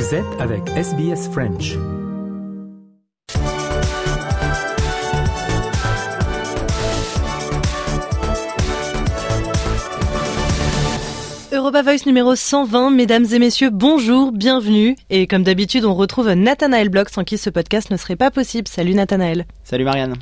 Vous 0.00 0.14
êtes 0.14 0.40
avec 0.40 0.66
SBS 0.70 1.28
French. 1.28 1.76
Europa 11.52 11.82
Voice 11.82 12.06
numéro 12.06 12.34
120, 12.34 12.90
mesdames 12.90 13.26
et 13.30 13.38
messieurs, 13.38 13.68
bonjour, 13.70 14.32
bienvenue. 14.32 14.96
Et 15.10 15.26
comme 15.26 15.42
d'habitude, 15.42 15.84
on 15.84 15.94
retrouve 15.94 16.30
Nathanaël 16.30 16.88
Bloch, 16.88 17.10
sans 17.10 17.24
qui 17.24 17.36
ce 17.36 17.50
podcast 17.50 17.90
ne 17.90 17.98
serait 17.98 18.16
pas 18.16 18.30
possible. 18.30 18.68
Salut 18.68 18.94
Nathanaël. 18.94 19.44
Salut 19.70 19.84
Marianne. 19.84 20.16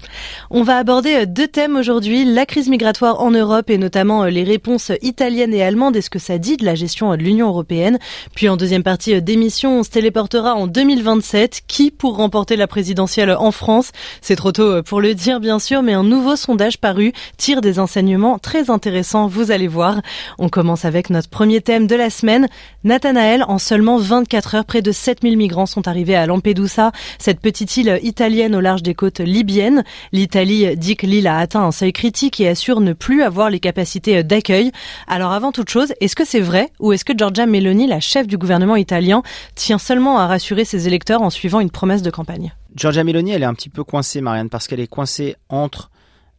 On 0.50 0.62
va 0.62 0.76
aborder 0.76 1.22
euh, 1.22 1.24
deux 1.26 1.48
thèmes 1.48 1.76
aujourd'hui, 1.76 2.26
la 2.26 2.44
crise 2.44 2.68
migratoire 2.68 3.22
en 3.22 3.30
Europe 3.30 3.70
et 3.70 3.78
notamment 3.78 4.24
euh, 4.24 4.28
les 4.28 4.44
réponses 4.44 4.92
italiennes 5.00 5.54
et 5.54 5.62
allemandes 5.62 5.96
et 5.96 6.02
ce 6.02 6.10
que 6.10 6.18
ça 6.18 6.36
dit 6.36 6.58
de 6.58 6.66
la 6.66 6.74
gestion 6.74 7.10
de 7.12 7.16
l'Union 7.16 7.48
européenne. 7.48 7.98
Puis 8.34 8.50
en 8.50 8.58
deuxième 8.58 8.82
partie 8.82 9.14
euh, 9.14 9.22
d'émission, 9.22 9.78
on 9.78 9.82
se 9.84 9.88
téléportera 9.88 10.54
en 10.54 10.66
2027. 10.66 11.62
Qui 11.66 11.90
pour 11.90 12.16
remporter 12.16 12.56
la 12.56 12.66
présidentielle 12.66 13.30
en 13.30 13.50
France? 13.50 13.92
C'est 14.20 14.36
trop 14.36 14.52
tôt 14.52 14.82
pour 14.82 15.00
le 15.00 15.14
dire 15.14 15.40
bien 15.40 15.58
sûr, 15.58 15.80
mais 15.80 15.94
un 15.94 16.04
nouveau 16.04 16.36
sondage 16.36 16.76
paru 16.76 17.14
tire 17.38 17.62
des 17.62 17.78
enseignements 17.78 18.38
très 18.38 18.68
intéressants, 18.68 19.28
vous 19.28 19.50
allez 19.50 19.66
voir. 19.66 20.02
On 20.38 20.50
commence 20.50 20.84
avec 20.84 21.08
notre 21.08 21.30
premier 21.30 21.62
thème 21.62 21.86
de 21.86 21.96
la 21.96 22.10
semaine. 22.10 22.48
Nathanaël, 22.84 23.46
en 23.48 23.56
seulement 23.56 23.96
24 23.96 24.56
heures, 24.56 24.64
près 24.66 24.82
de 24.82 24.92
7000 24.92 25.38
migrants 25.38 25.64
sont 25.64 25.88
arrivés 25.88 26.16
à 26.16 26.26
Lampedusa, 26.26 26.92
cette 27.18 27.40
petite 27.40 27.74
île 27.78 27.98
italienne 28.02 28.54
au 28.54 28.60
large 28.60 28.82
des 28.82 28.92
côtes 28.92 29.20
libyennes. 29.38 29.84
L'Italie 30.12 30.76
dit 30.76 30.96
que 30.96 31.06
l'île 31.06 31.26
a 31.26 31.38
atteint 31.38 31.62
un 31.62 31.70
seuil 31.70 31.92
critique 31.92 32.40
et 32.40 32.48
assure 32.48 32.80
ne 32.80 32.92
plus 32.92 33.22
avoir 33.22 33.50
les 33.50 33.60
capacités 33.60 34.22
d'accueil. 34.24 34.72
Alors 35.06 35.32
avant 35.32 35.52
toute 35.52 35.68
chose, 35.68 35.92
est-ce 36.00 36.16
que 36.16 36.24
c'est 36.24 36.40
vrai 36.40 36.70
ou 36.80 36.92
est-ce 36.92 37.04
que 37.04 37.16
Giorgia 37.16 37.46
Meloni, 37.46 37.86
la 37.86 38.00
chef 38.00 38.26
du 38.26 38.36
gouvernement 38.36 38.76
italien, 38.76 39.22
tient 39.54 39.78
seulement 39.78 40.18
à 40.18 40.26
rassurer 40.26 40.64
ses 40.64 40.86
électeurs 40.88 41.22
en 41.22 41.30
suivant 41.30 41.60
une 41.60 41.70
promesse 41.70 42.02
de 42.02 42.10
campagne? 42.10 42.52
Giorgia 42.74 43.04
Meloni, 43.04 43.30
elle 43.30 43.42
est 43.42 43.46
un 43.46 43.54
petit 43.54 43.70
peu 43.70 43.84
coincée, 43.84 44.20
Marianne, 44.20 44.50
parce 44.50 44.66
qu'elle 44.66 44.80
est 44.80 44.88
coincée 44.88 45.36
entre 45.48 45.90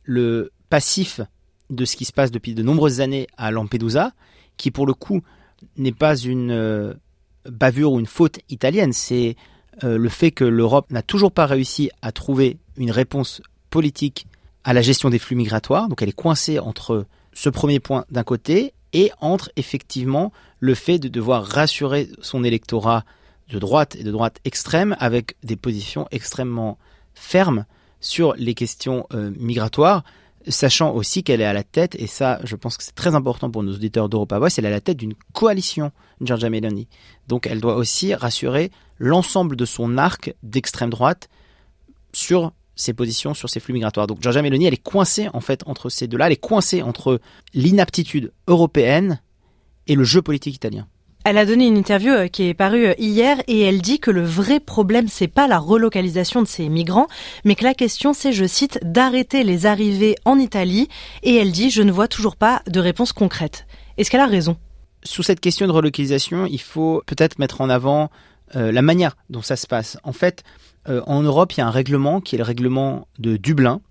le 0.04 0.52
passif 0.70 1.22
de 1.70 1.86
ce 1.86 1.96
qui 1.96 2.06
se 2.06 2.14
passe 2.14 2.32
depuis 2.32 2.54
de 2.54 2.64
nombreuses 2.64 3.00
années 3.02 3.28
à 3.38 3.52
Lampedusa 3.52 4.12
qui 4.60 4.70
pour 4.70 4.86
le 4.86 4.94
coup 4.94 5.22
n'est 5.78 5.92
pas 5.92 6.16
une 6.16 6.52
euh, 6.52 6.94
bavure 7.50 7.94
ou 7.94 8.00
une 8.00 8.06
faute 8.06 8.40
italienne, 8.50 8.94
c'est 8.94 9.36
euh, 9.84 9.98
le 9.98 10.10
fait 10.10 10.32
que 10.32 10.44
l'Europe 10.44 10.92
n'a 10.92 11.02
toujours 11.02 11.32
pas 11.32 11.46
réussi 11.46 11.90
à 12.02 12.12
trouver 12.12 12.58
une 12.78 12.92
réponse 12.92 13.42
politique 13.70 14.28
à 14.64 14.74
la 14.74 14.82
gestion 14.82 15.10
des 15.10 15.20
flux 15.20 15.36
migratoires. 15.36 15.88
Donc 15.88 16.02
elle 16.02 16.10
est 16.10 16.14
coincée 16.14 16.60
entre 16.60 17.06
ce 17.34 17.50
premier 17.50 17.80
point 17.80 18.06
d'un 18.12 18.24
côté 18.24 18.74
et 18.94 19.12
entre 19.22 19.52
effectivement 19.56 20.32
le 20.60 20.76
fait 20.76 21.00
de 21.00 21.08
devoir 21.08 21.46
rassurer 21.46 22.10
son 22.22 22.44
électorat 22.44 23.06
de 23.50 23.60
droite 23.60 23.96
et 23.96 24.04
de 24.04 24.12
droite 24.12 24.40
extrême 24.46 24.96
avec 25.00 25.36
des 25.44 25.56
positions 25.56 26.08
extrêmement 26.12 26.78
fermes 27.14 27.66
sur 28.00 28.34
les 28.36 28.54
questions 28.54 29.08
euh, 29.14 29.32
migratoires 29.38 30.04
sachant 30.50 30.94
aussi 30.94 31.24
qu'elle 31.24 31.42
est 31.42 31.46
à 31.46 31.54
la 31.54 31.64
tête, 31.64 31.96
et 31.96 32.08
ça, 32.08 32.40
je 32.44 32.56
pense 32.56 32.78
que 32.78 32.84
c'est 32.84 32.96
très 32.96 33.16
important 33.16 33.50
pour 33.50 33.64
nos 33.64 33.74
auditeurs 33.74 34.10
d'Europa 34.10 34.40
Voice, 34.40 34.50
elle 34.58 34.66
est 34.66 34.70
à 34.70 34.72
la 34.72 34.82
tête 34.82 34.98
d'une 34.98 35.14
coalition, 35.34 35.92
Giorgia 36.22 36.50
Meloni. 36.50 36.88
Donc 37.28 37.48
elle 37.48 37.62
doit 37.62 37.76
aussi 37.76 38.14
rassurer 38.14 38.72
l'ensemble 38.98 39.56
de 39.56 39.66
son 39.66 39.98
arc 39.98 40.34
d'extrême 40.44 40.90
droite 40.90 41.30
sur 42.12 42.52
ses 42.76 42.94
positions, 42.94 43.34
sur 43.34 43.50
ses 43.50 43.60
flux 43.60 43.74
migratoires. 43.74 44.08
Donc 44.08 44.22
Giorgia 44.22 44.42
Meloni, 44.42 44.66
elle 44.66 44.74
est 44.74 44.84
coincée 44.84 45.30
en 45.34 45.42
fait 45.42 45.64
entre 45.66 45.90
ces 45.90 46.08
deux-là, 46.08 46.28
elle 46.28 46.34
est 46.34 46.38
coincée 46.38 46.82
entre 46.82 47.20
l'inaptitude 47.54 48.32
européenne 48.48 49.22
et 49.88 49.96
le 49.96 50.04
jeu 50.04 50.22
politique 50.22 50.56
italien. 50.56 50.88
Elle 51.30 51.38
a 51.38 51.46
donné 51.46 51.68
une 51.68 51.78
interview 51.78 52.12
euh, 52.12 52.28
qui 52.28 52.48
est 52.48 52.56
parue 52.56 52.88
euh, 52.88 52.96
hier 52.98 53.38
et 53.48 53.62
elle 53.62 53.84
dit 53.84 54.00
que 54.00 54.10
le 54.10 54.24
vrai 54.24 54.60
problème 54.60 55.08
c'est 55.08 55.28
pas 55.28 55.48
la 55.48 55.60
relocalisation 55.60 56.42
de 56.42 56.48
ces 56.48 56.70
migrants, 56.70 57.06
mais 57.46 57.54
que 57.54 57.64
la 57.64 57.76
question 57.76 58.14
c'est, 58.14 58.34
je 58.34 58.46
cite, 58.46 58.80
d'arrêter 58.82 59.44
les 59.44 59.68
arrivées 59.68 60.16
en 60.26 60.40
Italie 60.40 60.90
et 61.22 61.36
elle 61.36 61.52
dit 61.52 61.70
je 61.70 61.84
ne 61.84 61.92
vois 61.92 62.08
toujours 62.08 62.36
pas 62.36 62.64
de 62.66 62.80
réponse 62.80 63.14
concrète. 63.14 63.68
Est-ce 64.00 64.10
qu'elle 64.10 64.22
a 64.22 64.26
raison? 64.26 64.58
Sous 65.04 65.22
cette 65.22 65.40
question 65.40 65.68
de 65.68 65.72
relocalisation, 65.72 66.48
il 66.48 66.60
faut 66.62 67.04
peut-être 67.06 67.38
mettre 67.38 67.62
en 67.62 67.70
avant 67.70 68.10
euh, 68.56 68.72
la 68.72 68.82
manière 68.82 69.16
dont 69.30 69.44
ça 69.44 69.56
se 69.56 69.68
passe. 69.68 70.00
En 70.04 70.14
fait, 70.14 70.44
en 70.88 71.22
Europe, 71.22 71.54
il 71.54 71.60
y 71.60 71.62
a 71.62 71.68
un 71.68 71.72
règlement 71.72 72.22
qui 72.22 72.34
est 72.34 72.40
le 72.40 72.44
règlement 72.44 73.08
de 73.20 73.38
Dublin, 73.38 73.82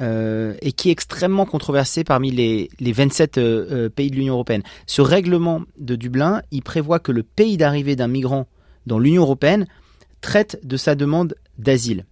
euh, 0.00 0.54
et 0.62 0.70
qui 0.70 0.90
est 0.90 0.92
extrêmement 0.92 1.44
controversé 1.44 2.04
parmi 2.04 2.30
les, 2.30 2.70
les 2.78 2.92
27 2.92 3.38
euh, 3.38 3.66
euh, 3.70 3.88
pays 3.88 4.12
de 4.12 4.14
l'Union 4.14 4.34
européenne. 4.34 4.62
Ce 4.86 5.02
règlement 5.02 5.62
de 5.76 5.96
Dublin, 5.96 6.40
il 6.52 6.62
prévoit 6.62 7.00
que 7.00 7.10
le 7.10 7.24
pays 7.24 7.56
d'arrivée 7.56 7.96
d'un 7.96 8.06
migrant 8.06 8.46
dans 8.86 9.00
l'Union 9.00 9.22
européenne 9.22 9.66
traite 10.20 10.60
de 10.62 10.76
sa 10.76 10.94
demande 10.94 11.34
d'asile. 11.58 12.06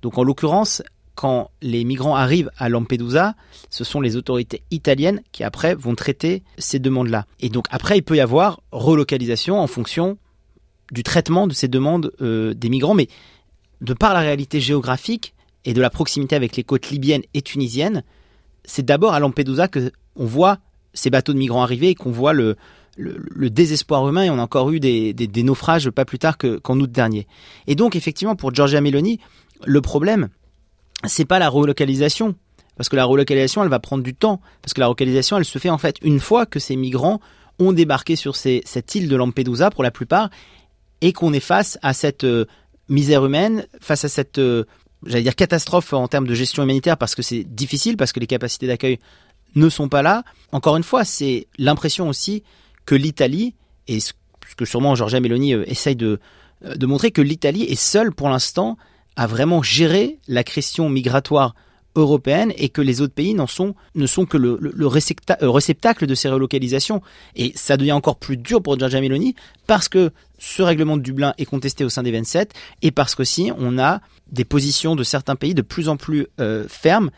Donc 0.00 0.16
en 0.16 0.24
l'occurrence, 0.24 0.82
quand 1.14 1.50
les 1.60 1.84
migrants 1.84 2.16
arrivent 2.16 2.50
à 2.56 2.70
Lampedusa, 2.70 3.34
ce 3.68 3.84
sont 3.84 4.00
les 4.00 4.16
autorités 4.16 4.62
italiennes 4.70 5.20
qui 5.32 5.44
après 5.44 5.74
vont 5.74 5.94
traiter 5.94 6.42
ces 6.56 6.78
demandes-là. 6.78 7.26
Et 7.40 7.50
donc 7.50 7.66
après, 7.70 7.98
il 7.98 8.02
peut 8.02 8.16
y 8.16 8.20
avoir 8.20 8.62
relocalisation 8.72 9.60
en 9.60 9.66
fonction 9.66 10.16
du 10.90 11.02
traitement 11.02 11.46
de 11.46 11.52
ces 11.52 11.68
demandes 11.68 12.12
des 12.20 12.68
migrants, 12.70 12.94
mais 12.94 13.08
de 13.82 13.92
par 13.92 14.14
la 14.14 14.20
réalité 14.20 14.58
géographique, 14.58 15.34
et 15.66 15.74
de 15.74 15.80
la 15.82 15.90
proximité 15.90 16.34
avec 16.34 16.56
les 16.56 16.64
côtes 16.64 16.88
libyennes 16.90 17.24
et 17.34 17.42
tunisiennes, 17.42 18.04
c'est 18.64 18.84
d'abord 18.84 19.12
à 19.12 19.20
Lampedusa 19.20 19.68
que 19.68 19.92
on 20.14 20.24
voit 20.24 20.58
ces 20.94 21.10
bateaux 21.10 21.34
de 21.34 21.38
migrants 21.38 21.62
arriver 21.62 21.90
et 21.90 21.94
qu'on 21.94 22.12
voit 22.12 22.32
le, 22.32 22.56
désespoir 22.96 24.08
humain. 24.08 24.22
Et 24.22 24.30
on 24.30 24.38
a 24.38 24.42
encore 24.42 24.70
eu 24.70 24.80
des, 24.80 25.42
naufrages 25.42 25.90
pas 25.90 26.04
plus 26.04 26.18
tard 26.18 26.38
qu'en 26.38 26.80
août 26.80 26.90
dernier. 26.90 27.26
Et 27.66 27.74
donc 27.74 27.96
effectivement 27.96 28.36
pour 28.36 28.54
Giorgia 28.54 28.80
Meloni, 28.80 29.20
le 29.64 29.82
problème 29.82 30.28
c'est 31.04 31.26
pas 31.26 31.38
la 31.38 31.50
relocalisation. 31.50 32.34
Parce 32.76 32.88
que 32.88 32.96
la 32.96 33.04
relocalisation 33.04 33.62
elle 33.62 33.68
va 33.68 33.80
prendre 33.80 34.02
du 34.02 34.14
temps. 34.14 34.40
Parce 34.62 34.72
que 34.72 34.80
la 34.80 34.86
relocalisation 34.86 35.36
elle 35.36 35.44
se 35.44 35.58
fait 35.58 35.70
en 35.70 35.78
fait 35.78 35.96
une 36.02 36.20
fois 36.20 36.46
que 36.46 36.58
ces 36.58 36.76
migrants 36.76 37.20
ont 37.58 37.72
débarqué 37.72 38.16
sur 38.16 38.36
cette 38.36 38.94
île 38.94 39.08
de 39.08 39.16
Lampedusa 39.16 39.70
pour 39.70 39.82
la 39.82 39.90
plupart 39.90 40.30
et 41.00 41.12
qu'on 41.12 41.32
est 41.32 41.40
face 41.40 41.78
à 41.82 41.92
cette 41.92 42.24
euh, 42.24 42.46
misère 42.88 43.24
humaine, 43.24 43.66
face 43.80 44.04
à 44.04 44.08
cette 44.08 44.38
euh, 44.38 44.64
j'allais 45.06 45.22
dire 45.22 45.34
catastrophe 45.34 45.92
en 45.92 46.08
termes 46.08 46.26
de 46.26 46.34
gestion 46.34 46.62
humanitaire 46.62 46.96
parce 46.96 47.14
que 47.14 47.22
c'est 47.22 47.44
difficile, 47.44 47.96
parce 47.96 48.12
que 48.12 48.20
les 48.20 48.26
capacités 48.26 48.66
d'accueil 48.66 48.98
ne 49.54 49.68
sont 49.68 49.88
pas 49.88 50.02
là. 50.02 50.22
Encore 50.52 50.76
une 50.76 50.82
fois, 50.82 51.04
c'est 51.04 51.46
l'impression 51.58 52.08
aussi 52.08 52.42
que 52.84 52.94
l'Italie, 52.94 53.54
et 53.88 54.00
ce 54.00 54.12
que 54.56 54.64
sûrement 54.64 54.94
Giorgia 54.94 55.20
Meloni 55.20 55.54
euh, 55.54 55.64
essaye 55.66 55.96
de, 55.96 56.20
euh, 56.64 56.74
de 56.74 56.86
montrer, 56.86 57.10
que 57.10 57.22
l'Italie 57.22 57.64
est 57.64 57.74
seule 57.74 58.12
pour 58.12 58.28
l'instant 58.28 58.76
à 59.16 59.26
vraiment 59.26 59.62
gérer 59.62 60.18
la 60.28 60.44
question 60.44 60.88
migratoire 60.88 61.54
européenne 61.96 62.52
et 62.56 62.68
que 62.68 62.80
les 62.80 63.00
autres 63.00 63.14
pays 63.14 63.34
n'en 63.34 63.46
sont, 63.46 63.74
ne 63.94 64.06
sont 64.06 64.26
que 64.26 64.36
le, 64.36 64.60
euh, 64.62 65.50
réceptacle 65.50 66.06
de 66.06 66.14
ces 66.14 66.28
relocalisations. 66.28 67.02
Et 67.34 67.52
ça 67.56 67.76
devient 67.76 67.92
encore 67.92 68.16
plus 68.16 68.36
dur 68.36 68.62
pour 68.62 68.78
Giorgia 68.78 69.00
Meloni 69.00 69.34
parce 69.66 69.88
que 69.88 70.12
ce 70.38 70.62
règlement 70.62 70.96
de 70.96 71.02
Dublin 71.02 71.34
est 71.38 71.46
contesté 71.46 71.84
au 71.84 71.88
sein 71.88 72.02
des 72.02 72.12
27 72.12 72.52
et 72.82 72.90
parce 72.90 73.14
qu'aussi 73.14 73.50
on 73.58 73.78
a 73.78 74.00
des 74.30 74.44
positions 74.44 74.96
de 74.96 75.02
certains 75.02 75.36
pays 75.36 75.54
de 75.54 75.62
plus 75.62 75.88
en 75.88 75.96
plus 75.96 76.26
euh, 76.40 76.64
fermes. 76.68 77.10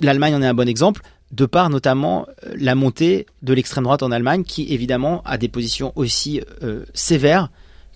L'Allemagne 0.00 0.34
en 0.34 0.42
est 0.42 0.46
un 0.46 0.54
bon 0.54 0.68
exemple, 0.68 1.02
de 1.32 1.46
par 1.46 1.70
notamment 1.70 2.26
euh, 2.44 2.54
la 2.58 2.74
montée 2.74 3.26
de 3.42 3.52
l'extrême 3.52 3.84
droite 3.84 4.02
en 4.02 4.10
Allemagne, 4.10 4.44
qui 4.44 4.72
évidemment 4.72 5.22
a 5.24 5.38
des 5.38 5.48
positions 5.48 5.92
aussi 5.96 6.40
euh, 6.62 6.84
sévères 6.94 7.50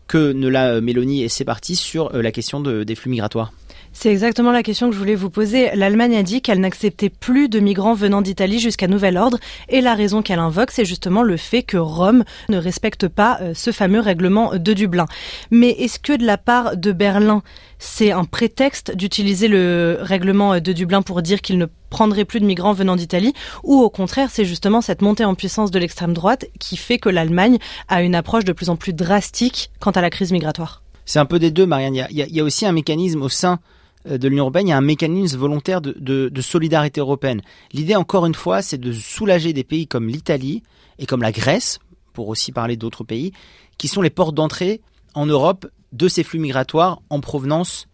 que 0.07 0.33
ne 0.33 0.49
l'a 0.49 0.81
Mélanie 0.81 1.23
et 1.23 1.29
ses 1.29 1.45
partis 1.45 1.77
sur 1.77 2.13
la 2.13 2.33
question 2.33 2.61
des 2.61 2.95
flux 2.95 3.11
migratoires. 3.11 3.53
C'est 3.95 4.11
exactement 4.11 4.53
la 4.53 4.63
question 4.63 4.89
que 4.89 4.95
je 4.95 4.99
voulais 4.99 5.15
vous 5.15 5.29
poser. 5.29 5.71
L'Allemagne 5.75 6.17
a 6.17 6.23
dit 6.23 6.41
qu'elle 6.41 6.61
n'acceptait 6.61 7.11
plus 7.11 7.49
de 7.49 7.61
migrants 7.61 7.93
venant 7.93 8.23
d'Italie 8.23 8.59
jusqu'à 8.59 8.89
nouvel 8.89 9.19
ordre 9.19 9.39
et 9.69 9.83
la 9.83 9.95
raison 9.95 10.23
qu'elle 10.23 10.39
invoque, 10.39 10.71
c'est 10.71 10.87
justement 10.87 11.23
le 11.23 11.37
fait 11.37 11.63
que 11.63 11.77
Rome 11.77 12.25
ne 12.49 12.57
respecte 12.57 13.07
pas 13.07 13.39
euh, 13.43 13.53
ce 13.55 13.71
fameux 13.71 14.01
règlement 14.01 14.57
de 14.57 14.73
Dublin. 14.73 15.07
Mais 15.51 15.71
est-ce 15.71 15.99
que 15.99 16.17
de 16.17 16.25
la 16.25 16.39
part 16.39 16.77
de 16.77 16.91
Berlin, 16.91 17.43
c'est 17.79 18.13
un 18.13 18.25
prétexte 18.25 18.97
d'utiliser 18.97 19.47
le 19.47 19.99
règlement 20.01 20.59
de 20.59 20.73
Dublin 20.73 21.03
pour 21.03 21.21
dire 21.21 21.43
qu'il 21.43 21.59
ne 21.59 21.67
prendrait 21.91 22.25
plus 22.25 22.41
de 22.41 22.47
migrants 22.47 22.73
venant 22.73 22.97
d'Italie? 22.97 23.35
Ou 23.63 23.79
au 23.79 23.91
contraire, 23.91 24.31
c'est 24.33 24.47
justement 24.47 24.81
cette 24.81 25.03
montée 25.03 25.27
en 25.27 25.35
puissance 25.35 25.71
de 25.71 25.79
l'extrême 25.79 26.15
droite 26.15 26.47
qui 26.59 26.79
fait 26.79 26.99
que 26.99 27.11
l'Allemagne 27.11 27.59
a 27.89 28.03
une 28.03 28.15
approche 28.15 28.45
de 28.45 28.53
plus 28.53 28.71
en 28.71 28.77
plus 28.77 28.95
drastique 28.95 29.71
quant 29.81 29.91
à 29.91 30.01
la 30.01 30.09
crise 30.09 30.33
migratoire? 30.33 30.83
C'est 31.05 31.19
un 31.19 31.27
peu 31.27 31.39
des 31.39 31.51
deux, 31.51 31.67
Marianne. 31.67 32.07
Il 32.11 32.17
y 32.17 32.41
a, 32.41 32.45
aussi 32.45 32.65
un 32.65 32.73
mécanisme 32.73 33.23
au 33.23 33.29
sein 33.29 33.55
euh, 33.55 33.82
de 34.07 34.29
l'Union 34.29 34.45
européenne, 34.45 34.67
il 34.67 34.71
y 34.71 34.75
a 34.75 34.77
un 34.77 34.81
mécanisme 34.81 35.39
volontaire 35.39 35.81
de, 35.81 36.41
solidarité 36.41 37.01
européenne. 37.01 37.41
L'idée, 37.73 37.97
encore 37.97 38.27
une 38.27 38.35
fois, 38.35 38.63
c'est 38.63 38.79
de 38.79 38.93
soulager 38.93 39.53
des 39.53 39.65
pays 39.65 39.87
comme 39.87 40.09
l'Italie 40.09 40.63
et 40.99 41.07
comme 41.07 41.23
la 41.23 41.33
Grèce, 41.33 41.79
pour 42.13 42.29
aussi 42.29 42.53
parler 42.53 42.77
d'autres 42.77 43.05
pays, 43.05 43.33
qui 43.79 43.89
sont 43.89 44.03
les 44.03 44.11
portes 44.11 44.35
d'entrée 44.35 44.81
en 45.15 45.27
Europe 45.27 45.67
de 45.93 46.09
ces 46.09 46.25
flux 46.25 46.39
migratoires 46.39 47.01
en 47.11 47.21
provenance 47.21 47.87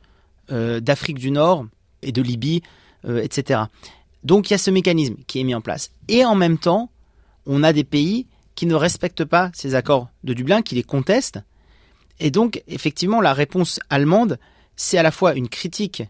euh, 0.50 0.80
d'Afrique 0.80 1.18
du 1.18 1.30
Nord 1.30 1.66
et 2.02 2.12
de 2.12 2.22
Libye, 2.22 2.62
euh, 3.04 3.22
etc. 3.22 3.62
Donc 4.24 4.48
il 4.48 4.52
y 4.52 4.54
a 4.54 4.58
ce 4.58 4.70
mécanisme 4.70 5.16
qui 5.26 5.40
est 5.40 5.44
mis 5.44 5.54
en 5.54 5.60
place. 5.60 5.90
Et 6.08 6.24
en 6.24 6.34
même 6.34 6.58
temps, 6.58 6.90
on 7.46 7.62
a 7.62 7.72
des 7.72 7.84
pays 7.84 8.26
qui 8.54 8.66
ne 8.66 8.74
respectent 8.74 9.24
pas 9.24 9.50
ces 9.54 9.74
accords 9.74 10.08
de 10.24 10.34
Dublin, 10.34 10.62
qui 10.62 10.74
les 10.74 10.82
contestent, 10.82 11.40
Et 12.18 12.30
donc, 12.30 12.62
effectivement, 12.66 13.20
la 13.20 13.32
réponse 13.32 13.78
allemande, 13.88 14.38
c'est 14.78 14.96
à 14.96 15.02
la 15.02 15.10
fois 15.10 15.34
une 15.34 15.48
critique 15.48 16.04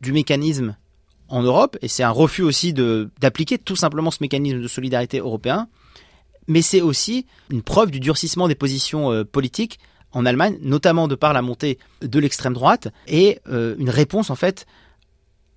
du 0.00 0.12
mécanisme 0.12 0.76
en 1.28 1.42
Europe, 1.42 1.76
et 1.82 1.88
c'est 1.88 2.04
un 2.04 2.10
refus 2.10 2.42
aussi 2.42 2.72
d'appliquer 2.72 3.58
tout 3.58 3.74
simplement 3.74 4.12
ce 4.12 4.18
mécanisme 4.20 4.60
de 4.60 4.68
solidarité 4.68 5.18
européen, 5.18 5.66
mais 6.46 6.62
c'est 6.62 6.82
aussi 6.82 7.26
une 7.50 7.62
preuve 7.62 7.90
du 7.90 7.98
durcissement 7.98 8.46
des 8.46 8.54
positions 8.54 9.10
euh, 9.10 9.24
politiques 9.24 9.80
en 10.12 10.24
Allemagne, 10.24 10.56
notamment 10.60 11.08
de 11.08 11.16
par 11.16 11.32
la 11.32 11.42
montée 11.42 11.78
de 12.02 12.18
l'extrême 12.20 12.52
droite, 12.52 12.88
et 13.08 13.40
euh, 13.48 13.74
une 13.78 13.90
réponse 13.90 14.30
en 14.30 14.36
fait 14.36 14.66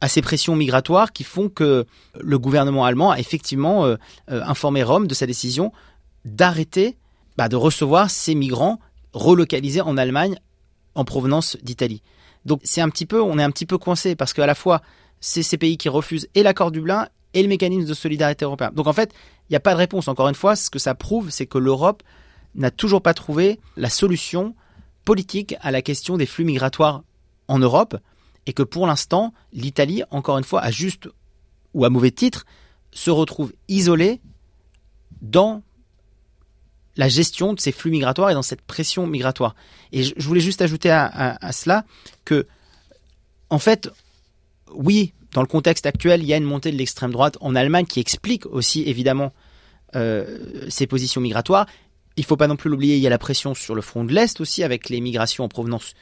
à 0.02 0.08
ces 0.08 0.22
pressions 0.22 0.56
migratoires 0.56 1.12
qui 1.12 1.26
font 1.26 1.50
que 1.50 1.86
le 2.20 2.40
gouvernement 2.40 2.86
allemand 2.86 3.12
a 3.12 3.20
effectivement 3.20 3.86
euh, 3.86 3.98
informé 4.30 4.82
Rome 4.82 5.08
de 5.08 5.14
sa 5.14 5.28
décision 5.28 5.74
d'arrêter 6.24 6.98
bah, 7.38 7.50
de 7.50 7.58
recevoir 7.58 8.10
ces 8.10 8.34
migrants 8.34 8.80
relocalisés 9.12 9.82
en 9.82 9.98
Allemagne 9.98 10.40
en 10.96 11.04
provenance 11.04 11.58
d'Italie. 11.62 12.02
Donc 12.46 12.62
c'est 12.64 12.82
un 12.82 12.90
petit 12.90 13.06
peu, 13.06 13.22
on 13.22 13.38
est 13.38 13.44
un 13.44 13.52
petit 13.52 13.66
peu 13.66 13.78
coincé 13.78 14.16
parce 14.16 14.34
qu'à 14.34 14.46
la 14.46 14.56
fois 14.56 14.82
c'est 15.20 15.44
ces 15.44 15.58
pays 15.58 15.78
qui 15.78 15.90
refusent 15.90 16.28
et 16.36 16.44
l'accord 16.44 16.72
Dublin 16.72 17.08
et 17.34 17.42
le 17.42 17.50
mécanisme 17.50 17.88
de 17.88 17.94
solidarité 17.94 18.46
européen. 18.46 18.72
Donc 18.74 18.88
en 18.88 18.94
fait, 18.94 19.14
il 19.50 19.54
n'y 19.54 19.58
a 19.58 19.60
pas 19.60 19.74
de 19.74 19.78
réponse. 19.78 20.08
Encore 20.08 20.30
une 20.30 20.36
fois, 20.36 20.56
ce 20.56 20.70
que 20.70 20.80
ça 20.80 20.96
prouve, 20.96 21.30
c'est 21.30 21.46
que 21.46 21.58
l'Europe 21.58 22.04
n'a 22.56 22.72
toujours 22.72 23.02
pas 23.02 23.14
trouvé 23.14 23.60
la 23.78 23.90
solution 23.90 24.56
politique 25.06 25.56
à 25.62 25.72
la 25.72 25.82
question 25.82 26.18
des 26.18 26.26
flux 26.26 26.46
migratoires 26.46 27.04
en 27.48 27.60
Europe 27.60 27.98
et 28.46 28.54
que 28.54 28.64
pour 28.64 28.88
l'instant, 28.88 29.34
l'Italie, 29.54 30.04
encore 30.12 30.38
une 30.38 30.44
fois, 30.44 30.62
à 30.62 30.72
juste 30.72 31.08
ou 31.74 31.86
à 31.86 31.90
mauvais 31.90 32.12
titre, 32.12 32.46
se 32.92 33.12
retrouve 33.12 33.54
isolée 33.68 34.22
dans 35.22 35.62
la 37.00 37.08
gestion 37.08 37.54
de 37.54 37.62
ces 37.62 37.72
flux 37.72 37.92
migratoires 37.92 38.30
et 38.30 38.34
dans 38.34 38.42
cette 38.42 38.62
pression 38.62 39.08
migratoire. 39.08 39.56
Et 39.94 40.04
je, 40.04 40.14
voulais 40.20 40.42
juste 40.42 40.62
ajouter 40.62 40.90
à, 40.92 41.52
cela 41.54 41.86
que, 42.26 42.46
en 43.50 43.58
fait, 43.58 43.90
oui, 44.74 45.14
dans 45.32 45.40
le 45.40 45.48
contexte 45.48 45.86
actuel, 45.86 46.22
il 46.22 46.28
y 46.28 46.34
a 46.34 46.38
une 46.38 46.44
montée 46.44 46.74
de 46.74 46.76
l'extrême 46.76 47.12
droite 47.12 47.38
en 47.40 47.56
Allemagne 47.56 47.86
qui 47.86 48.02
explique 48.02 48.46
aussi 48.48 48.84
évidemment 48.86 49.32
euh, 49.96 50.68
ces 50.68 50.88
positions 50.88 51.22
migratoires. 51.22 51.68
Il 52.18 52.22
ne 52.22 52.26
faut 52.26 52.36
pas 52.36 52.48
non 52.48 52.58
plus 52.58 52.70
l'oublier, 52.70 52.98
il 52.98 53.02
y 53.02 53.08
a 53.08 53.10
la 53.10 53.18
pression 53.18 53.54
sur 53.54 53.76
le 53.76 53.82
front 53.82 54.04
de 54.04 54.14
l'Est 54.14 54.42
aussi, 54.42 54.62
avec 54.66 54.90
les 54.90 55.00
migrations 55.00 55.46
en 55.46 55.48
provenance 55.48 55.94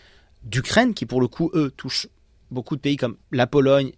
d'Ukraine, 0.46 0.96
qui 0.96 1.06
pour 1.06 1.22
le 1.22 1.28
coup, 1.28 1.52
eux, 1.54 1.72
touchent 1.78 2.08
beaucoup 2.50 2.76
de 2.76 2.82
pays 2.82 2.98
comme 2.98 3.18
la 3.32 3.46
Pologne 3.46 3.92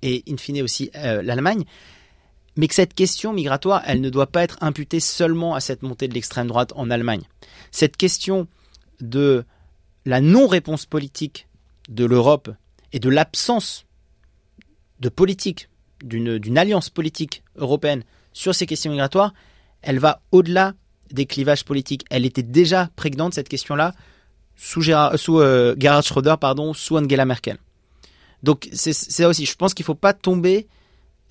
et 0.00 0.24
in 0.26 0.38
fine 0.38 0.62
aussi 0.62 0.90
euh, 0.96 1.20
l'Allemagne 1.20 1.66
mais 2.56 2.68
que 2.68 2.74
cette 2.74 2.94
question 2.94 3.32
migratoire, 3.32 3.82
elle 3.86 4.00
ne 4.00 4.10
doit 4.10 4.26
pas 4.26 4.42
être 4.42 4.58
imputée 4.60 5.00
seulement 5.00 5.54
à 5.54 5.60
cette 5.60 5.82
montée 5.82 6.08
de 6.08 6.14
l'extrême 6.14 6.48
droite 6.48 6.72
en 6.74 6.90
Allemagne. 6.90 7.22
Cette 7.70 7.96
question 7.96 8.48
de 9.00 9.44
la 10.04 10.20
non-réponse 10.20 10.86
politique 10.86 11.46
de 11.88 12.04
l'Europe 12.04 12.50
et 12.92 12.98
de 12.98 13.08
l'absence 13.08 13.86
de 15.00 15.08
politique, 15.08 15.68
d'une 16.02 16.58
alliance 16.58 16.90
politique 16.90 17.42
européenne 17.56 18.02
sur 18.32 18.54
ces 18.54 18.66
questions 18.66 18.90
migratoires, 18.90 19.34
elle 19.82 19.98
va 19.98 20.20
au-delà 20.32 20.74
des 21.10 21.26
clivages 21.26 21.64
politiques. 21.64 22.04
Elle 22.10 22.24
était 22.24 22.42
déjà 22.42 22.90
prégnante, 22.96 23.34
cette 23.34 23.48
question-là, 23.48 23.94
sous, 24.56 24.82
sous 25.16 25.40
euh, 25.40 25.76
Gerhard 25.78 26.02
Schröder, 26.02 26.34
pardon, 26.40 26.74
sous 26.74 26.96
Angela 26.96 27.24
Merkel. 27.24 27.58
Donc 28.42 28.68
c'est 28.72 28.92
ça 28.92 29.28
aussi, 29.28 29.46
je 29.46 29.54
pense 29.54 29.74
qu'il 29.74 29.84
ne 29.84 29.86
faut 29.86 29.94
pas 29.94 30.12
tomber 30.12 30.68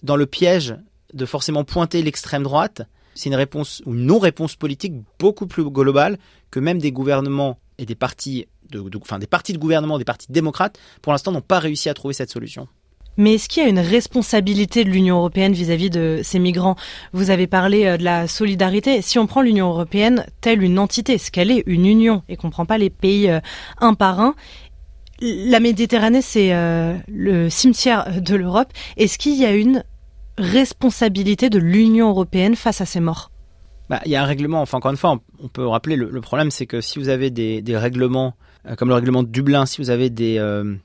dans 0.03 0.15
le 0.15 0.25
piège 0.25 0.75
de 1.13 1.25
forcément 1.25 1.63
pointer 1.63 2.01
l'extrême 2.01 2.43
droite. 2.43 2.83
C'est 3.15 3.29
une 3.29 3.35
réponse 3.35 3.81
ou 3.85 3.93
une 3.93 4.05
non-réponse 4.05 4.55
politique 4.55 4.93
beaucoup 5.19 5.47
plus 5.47 5.63
globale 5.63 6.17
que 6.51 6.59
même 6.59 6.79
des 6.79 6.91
gouvernements 6.91 7.57
et 7.77 7.85
des 7.85 7.95
partis, 7.95 8.47
de, 8.69 8.83
enfin 9.01 9.19
des 9.19 9.27
partis 9.27 9.53
de 9.53 9.57
gouvernement, 9.57 9.97
des 9.97 10.05
partis 10.05 10.31
démocrates, 10.31 10.79
pour 11.01 11.11
l'instant 11.11 11.31
n'ont 11.31 11.41
pas 11.41 11.59
réussi 11.59 11.89
à 11.89 11.93
trouver 11.93 12.13
cette 12.13 12.31
solution. 12.31 12.67
Mais 13.17 13.33
est-ce 13.33 13.49
qu'il 13.49 13.63
y 13.63 13.65
a 13.65 13.69
une 13.69 13.79
responsabilité 13.79 14.83
de 14.83 14.91
l'Union 14.91 15.17
européenne 15.17 15.53
vis-à-vis 15.53 15.89
de 15.89 16.21
ces 16.23 16.37
migrants? 16.37 16.75
Vous 17.13 17.31
avez 17.31 17.47
parlé 17.47 17.85
euh, 17.85 17.97
de 17.97 18.03
la 18.03 18.27
solidarité. 18.27 19.01
Si 19.01 19.17
on 19.17 19.25
prend 19.25 19.41
l'Union 19.41 19.69
européenne 19.69 20.25
telle 20.39 20.61
une 20.61 20.77
entité, 20.77 21.17
ce 21.17 21.31
qu'elle 21.31 21.49
est, 21.49 21.63
une 21.65 21.87
union, 21.87 22.21
et 22.29 22.35
qu'on 22.35 22.47
ne 22.47 22.51
prend 22.51 22.67
pas 22.67 22.77
les 22.77 22.91
pays 22.91 23.27
euh, 23.27 23.39
un 23.79 23.95
par 23.95 24.19
un, 24.19 24.35
la 25.19 25.59
Méditerranée, 25.59 26.21
c'est 26.21 26.53
euh, 26.53 26.95
le 27.07 27.49
cimetière 27.49 28.21
de 28.21 28.35
l'Europe. 28.35 28.71
Est-ce 28.97 29.17
qu'il 29.17 29.33
y 29.33 29.45
a 29.45 29.51
une 29.51 29.83
responsabilité 30.37 31.49
de 31.49 31.59
l'Union 31.59 32.09
européenne 32.09 32.55
face 32.55 32.81
à 32.81 32.85
ces 32.85 32.99
morts. 32.99 33.31
Bah, 33.89 34.01
Il 34.05 34.11
y 34.11 34.15
a 34.15 34.21
un 34.21 34.25
règlement, 34.25 34.61
enfin 34.61 34.77
encore 34.77 34.91
une 34.91 34.97
fois, 34.97 35.19
on, 35.39 35.47
peut 35.47 35.65
rappeler, 35.65 35.95
le, 35.95 36.21
problème 36.21 36.51
c'est 36.51 36.65
que 36.65 36.81
si 36.81 36.99
vous 36.99 37.09
avez 37.09 37.29
des, 37.29 37.77
règlements, 37.77 38.35
euh, 38.65 38.75
comme 38.75 38.89
le 38.89 38.95
règlement 38.95 39.23
de 39.23 39.29
Dublin, 39.29 39.65
si 39.65 39.81
vous 39.81 39.89
avez 39.89 40.09
des, 40.09 40.37
euh, 40.39 40.75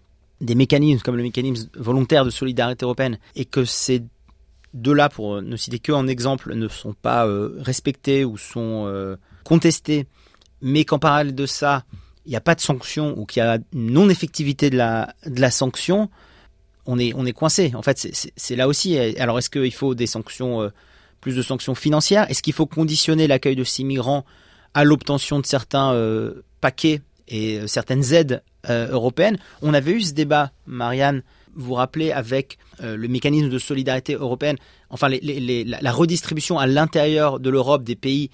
des 0.41 0.55
mécanismes 0.55 1.03
comme 1.03 1.17
le 1.17 1.23
mécanisme 1.23 1.69
volontaire 1.75 2.25
de 2.25 2.31
solidarité 2.31 2.85
européenne, 2.85 3.19
et 3.35 3.45
que 3.45 3.65
ces 3.65 4.05
deux-là, 4.75 5.09
pour 5.09 5.43
ne 5.43 5.57
citer 5.57 5.79
que 5.81 5.93
en 5.93 6.07
exemple, 6.07 6.55
ne 6.55 6.69
sont 6.69 6.95
pas 6.95 7.27
euh, 7.27 7.57
respectés 7.59 8.25
ou 8.25 8.39
sont 8.39 9.17
contestés, 9.45 10.07
mais 10.61 10.85
qu'en 10.85 10.99
parallèle 10.99 11.35
de 11.35 11.47
ça, 11.47 11.85
il 12.25 12.31
n'y 12.31 12.37
a 12.37 12.41
pas 12.41 12.55
de 12.55 12.61
sanction 12.61 13.19
ou 13.19 13.27
qu'il 13.27 13.43
y 13.43 13.47
a 13.47 13.59
non-effectivité 13.75 14.71
de 14.71 14.77
la 14.77 15.51
sanction, 15.51 16.09
on 16.87 16.99
est, 16.99 17.13
on 17.15 17.25
est 17.27 17.33
coincé. 17.33 17.73
En 17.75 17.83
fait, 17.83 18.09
c'est 18.37 18.57
là 18.57 18.69
aussi. 18.69 18.99
Alors, 18.99 19.39
est-ce 19.39 19.51
qu'il 19.51 19.73
faut 19.73 19.95
des 19.95 20.07
sanctions, 20.07 20.63
euh, 20.63 20.69
plus 21.21 21.37
de 21.37 21.43
sanctions 21.43 21.75
financières? 21.75 22.29
Est-ce 22.31 22.43
qu'il 22.43 22.53
faut 22.53 22.67
conditionner 22.67 23.27
l'accueil 23.27 23.57
de 23.57 23.65
ces 23.65 23.85
migrants 23.85 24.25
à 24.75 24.85
l'obtention 24.85 25.39
de 25.41 25.47
certains 25.47 25.93
euh, 25.93 26.43
paquets 26.61 27.01
et 27.29 27.59
euh, 27.59 27.67
certaines 27.67 28.13
aides 28.13 28.43
européennes? 28.69 29.39
On 29.61 29.75
avait 29.75 29.93
eu 29.93 30.01
ce 30.01 30.13
débat, 30.13 30.53
Marianne, 30.67 31.23
vous 31.55 31.67
vous 31.67 31.75
rappelez, 31.75 32.13
avec 32.13 32.59
le 32.81 33.09
mécanisme 33.09 33.49
de 33.49 33.59
solidarité 33.59 34.15
européenne, 34.15 34.57
enfin 34.89 35.09
la 35.09 35.93
redistribution 35.93 36.59
à 36.59 36.67
l'intérieur 36.69 37.41
de 37.41 37.51
l'Europe 37.51 37.83
des 37.83 37.97
pays 37.97 38.31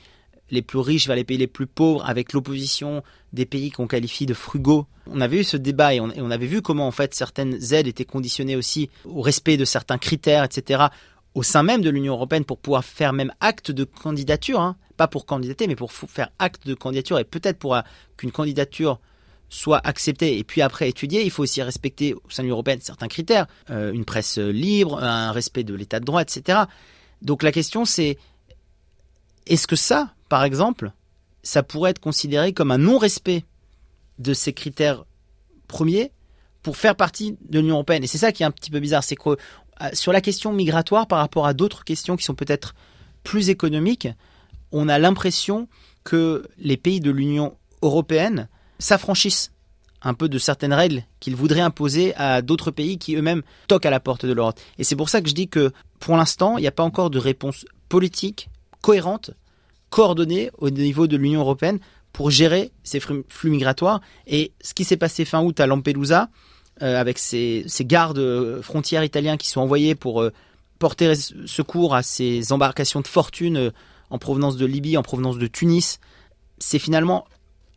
les 0.50 0.62
plus 0.62 0.78
riches 0.78 1.06
vers 1.06 1.16
les 1.16 1.24
pays 1.24 1.36
les 1.36 1.46
plus 1.46 1.66
pauvres, 1.66 2.04
avec 2.04 2.32
l'opposition 2.32 3.02
des 3.32 3.46
pays 3.46 3.70
qu'on 3.70 3.86
qualifie 3.86 4.26
de 4.26 4.34
frugaux. 4.34 4.86
On 5.10 5.20
avait 5.20 5.40
eu 5.40 5.44
ce 5.44 5.56
débat 5.56 5.94
et 5.94 6.00
on, 6.00 6.30
avait 6.30 6.46
vu 6.46 6.62
comment 6.62 6.86
en 6.86 6.90
fait 6.90 7.14
certaines 7.14 7.72
aides 7.72 7.86
étaient 7.86 8.04
conditionnées 8.04 8.56
aussi 8.56 8.90
au 9.04 9.22
respect 9.22 9.56
de 9.56 9.64
certains 9.64 9.98
critères, 9.98 10.44
etc. 10.44 10.84
au 11.34 11.42
sein 11.42 11.62
même 11.62 11.82
de 11.82 11.90
l'Union 11.90 12.14
européenne 12.14 12.44
pour 12.44 12.58
pouvoir 12.58 12.84
faire 12.84 13.12
même 13.12 13.32
acte 13.40 13.70
de 13.70 13.84
candidature, 13.84 14.60
hein. 14.60 14.76
pas 14.96 15.08
pour 15.08 15.26
candidater, 15.26 15.66
mais 15.66 15.76
pour 15.76 15.92
faire 15.92 16.30
acte 16.38 16.66
de 16.66 16.74
candidature 16.74 17.18
et 17.18 17.24
peut-être 17.24 17.58
pour 17.58 17.74
euh, 17.74 17.80
qu'une 18.16 18.32
candidature 18.32 19.00
soit 19.50 19.80
acceptée 19.82 20.38
et 20.38 20.44
puis 20.44 20.60
après 20.60 20.90
étudiée, 20.90 21.24
il 21.24 21.30
faut 21.30 21.42
aussi 21.42 21.62
respecter 21.62 22.12
au 22.12 22.22
sein 22.28 22.42
de 22.42 22.46
l'Union 22.46 22.56
européenne 22.56 22.80
certains 22.82 23.08
critères, 23.08 23.46
euh, 23.70 23.92
une 23.92 24.04
presse 24.04 24.36
libre, 24.36 25.02
un 25.02 25.32
respect 25.32 25.64
de 25.64 25.74
l'état 25.74 26.00
de 26.00 26.04
droit, 26.04 26.20
etc. 26.20 26.60
Donc 27.22 27.42
la 27.42 27.52
question 27.52 27.86
c'est 27.86 28.18
est-ce 29.46 29.66
que 29.66 29.76
ça, 29.76 30.14
par 30.28 30.44
exemple, 30.44 30.92
ça 31.42 31.62
pourrait 31.62 31.90
être 31.92 32.00
considéré 32.00 32.52
comme 32.52 32.70
un 32.70 32.78
non-respect 32.78 33.44
de 34.18 34.34
ces 34.34 34.52
critères 34.52 35.04
premiers 35.66 36.12
pour 36.62 36.76
faire 36.76 36.96
partie 36.96 37.36
de 37.48 37.60
l'Union 37.60 37.76
européenne. 37.76 38.04
Et 38.04 38.06
c'est 38.06 38.18
ça 38.18 38.32
qui 38.32 38.42
est 38.42 38.46
un 38.46 38.50
petit 38.50 38.70
peu 38.70 38.80
bizarre, 38.80 39.04
c'est 39.04 39.16
que 39.16 39.30
euh, 39.30 39.36
sur 39.92 40.12
la 40.12 40.20
question 40.20 40.52
migratoire 40.52 41.06
par 41.06 41.20
rapport 41.20 41.46
à 41.46 41.54
d'autres 41.54 41.84
questions 41.84 42.16
qui 42.16 42.24
sont 42.24 42.34
peut-être 42.34 42.74
plus 43.22 43.48
économiques, 43.48 44.08
on 44.72 44.88
a 44.88 44.98
l'impression 44.98 45.68
que 46.04 46.46
les 46.58 46.76
pays 46.76 47.00
de 47.00 47.10
l'Union 47.10 47.56
européenne 47.82 48.48
s'affranchissent 48.78 49.52
un 50.02 50.14
peu 50.14 50.28
de 50.28 50.38
certaines 50.38 50.72
règles 50.72 51.04
qu'ils 51.20 51.36
voudraient 51.36 51.60
imposer 51.60 52.14
à 52.16 52.42
d'autres 52.42 52.70
pays 52.70 52.98
qui 52.98 53.16
eux-mêmes 53.16 53.42
toquent 53.66 53.86
à 53.86 53.90
la 53.90 54.00
porte 54.00 54.26
de 54.26 54.32
l'Europe. 54.32 54.60
Et 54.78 54.84
c'est 54.84 54.96
pour 54.96 55.08
ça 55.08 55.20
que 55.20 55.28
je 55.28 55.34
dis 55.34 55.48
que 55.48 55.72
pour 55.98 56.16
l'instant, 56.16 56.56
il 56.56 56.62
n'y 56.62 56.68
a 56.68 56.72
pas 56.72 56.84
encore 56.84 57.10
de 57.10 57.18
réponse 57.18 57.64
politique 57.88 58.48
cohérente 58.80 59.32
coordonnée 59.90 60.50
au 60.58 60.70
niveau 60.70 61.06
de 61.06 61.16
l'Union 61.16 61.40
européenne 61.40 61.78
pour 62.12 62.30
gérer 62.30 62.72
ces 62.82 63.00
flux 63.00 63.50
migratoires. 63.50 64.00
Et 64.26 64.52
ce 64.60 64.74
qui 64.74 64.84
s'est 64.84 64.96
passé 64.96 65.24
fin 65.24 65.42
août 65.42 65.58
à 65.60 65.66
Lampedusa, 65.66 66.30
euh, 66.82 67.00
avec 67.00 67.18
ces, 67.18 67.66
gardes 67.80 68.60
frontières 68.62 69.02
italiens 69.02 69.36
qui 69.36 69.48
sont 69.48 69.60
envoyés 69.60 69.96
pour 69.96 70.22
euh, 70.22 70.32
porter 70.78 71.14
secours 71.14 71.94
à 71.94 72.04
ces 72.04 72.52
embarcations 72.52 73.00
de 73.00 73.08
fortune 73.08 73.56
euh, 73.56 73.70
en 74.10 74.18
provenance 74.18 74.56
de 74.56 74.64
Libye, 74.64 74.96
en 74.96 75.02
provenance 75.02 75.38
de 75.38 75.46
Tunis, 75.48 75.98
c'est 76.58 76.78
finalement 76.78 77.26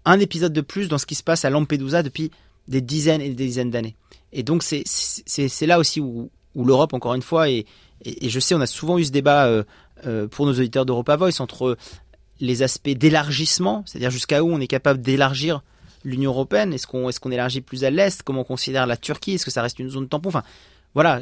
un 0.05 0.19
épisode 0.19 0.53
de 0.53 0.61
plus 0.61 0.87
dans 0.87 0.99
ce 0.99 1.07
qui 1.07 1.15
se 1.15 1.23
passe 1.23 1.45
à 1.45 1.49
Lampedusa 1.49 2.03
depuis 2.03 2.31
des 2.67 2.81
dizaines 2.81 3.21
et 3.21 3.29
des 3.29 3.45
dizaines 3.45 3.71
d'années. 3.71 3.95
Et 4.33 4.43
donc 4.43 4.63
c'est 4.63 5.65
là 5.65 5.79
aussi 5.79 5.99
où, 5.99 6.29
l'Europe, 6.55 6.93
encore 6.93 7.15
une 7.15 7.21
fois, 7.21 7.49
et, 7.49 7.65
je 8.05 8.39
sais, 8.39 8.55
on 8.55 8.61
a 8.61 8.67
souvent 8.67 8.97
eu 8.97 9.05
ce 9.05 9.11
débat 9.11 9.47
euh, 9.47 9.63
pour 10.31 10.45
nos 10.45 10.53
auditeurs 10.53 10.85
d'Europa 10.85 11.15
Voice 11.15 11.39
entre 11.39 11.77
les 12.39 12.63
aspects 12.63 12.89
d'élargissement, 12.89 13.83
c'est-à-dire 13.85 14.11
jusqu'à 14.11 14.43
où 14.43 14.51
on 14.51 14.59
est 14.59 14.67
capable 14.67 15.01
d'élargir 15.01 15.63
l'Union 16.03 16.31
européenne. 16.31 16.73
Est-ce 16.73 16.87
qu'on 16.87 17.09
est 17.09 17.33
élargit 17.33 17.61
plus 17.61 17.83
à 17.83 17.89
l'est 17.89 18.23
Comment 18.23 18.41
on 18.41 18.45
considère 18.45 18.87
la 18.87 18.97
Turquie 18.97 19.33
Est-ce 19.33 19.45
que 19.45 19.51
ça 19.51 19.61
reste 19.61 19.79
une 19.79 19.89
zone 19.89 20.07
tampon 20.07 20.29
Enfin, 20.29 20.43
voilà. 20.93 21.21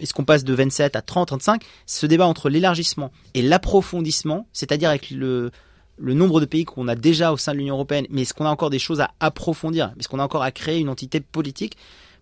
Est-ce 0.00 0.12
qu'on 0.12 0.24
passe 0.24 0.44
de 0.44 0.52
27 0.52 0.96
à 0.96 1.02
30, 1.02 1.28
35 1.28 1.62
Ce 1.86 2.06
débat 2.06 2.26
entre 2.26 2.48
l'élargissement 2.48 3.12
et 3.34 3.42
l'approfondissement, 3.42 4.46
c'est-à-dire 4.52 4.90
avec 4.90 5.10
le 5.10 5.50
le 5.98 6.14
nombre 6.14 6.40
de 6.40 6.44
pays 6.44 6.64
qu'on 6.64 6.88
a 6.88 6.94
déjà 6.94 7.32
au 7.32 7.36
sein 7.36 7.52
de 7.52 7.58
l'Union 7.58 7.74
européenne, 7.74 8.06
mais 8.10 8.22
est-ce 8.22 8.34
qu'on 8.34 8.44
a 8.44 8.50
encore 8.50 8.70
des 8.70 8.78
choses 8.78 9.00
à 9.00 9.12
approfondir 9.20 9.92
Est-ce 9.98 10.08
qu'on 10.08 10.18
a 10.18 10.22
encore 10.22 10.42
à 10.42 10.50
créer 10.50 10.78
une 10.78 10.88
entité 10.88 11.20
politique? 11.20 11.76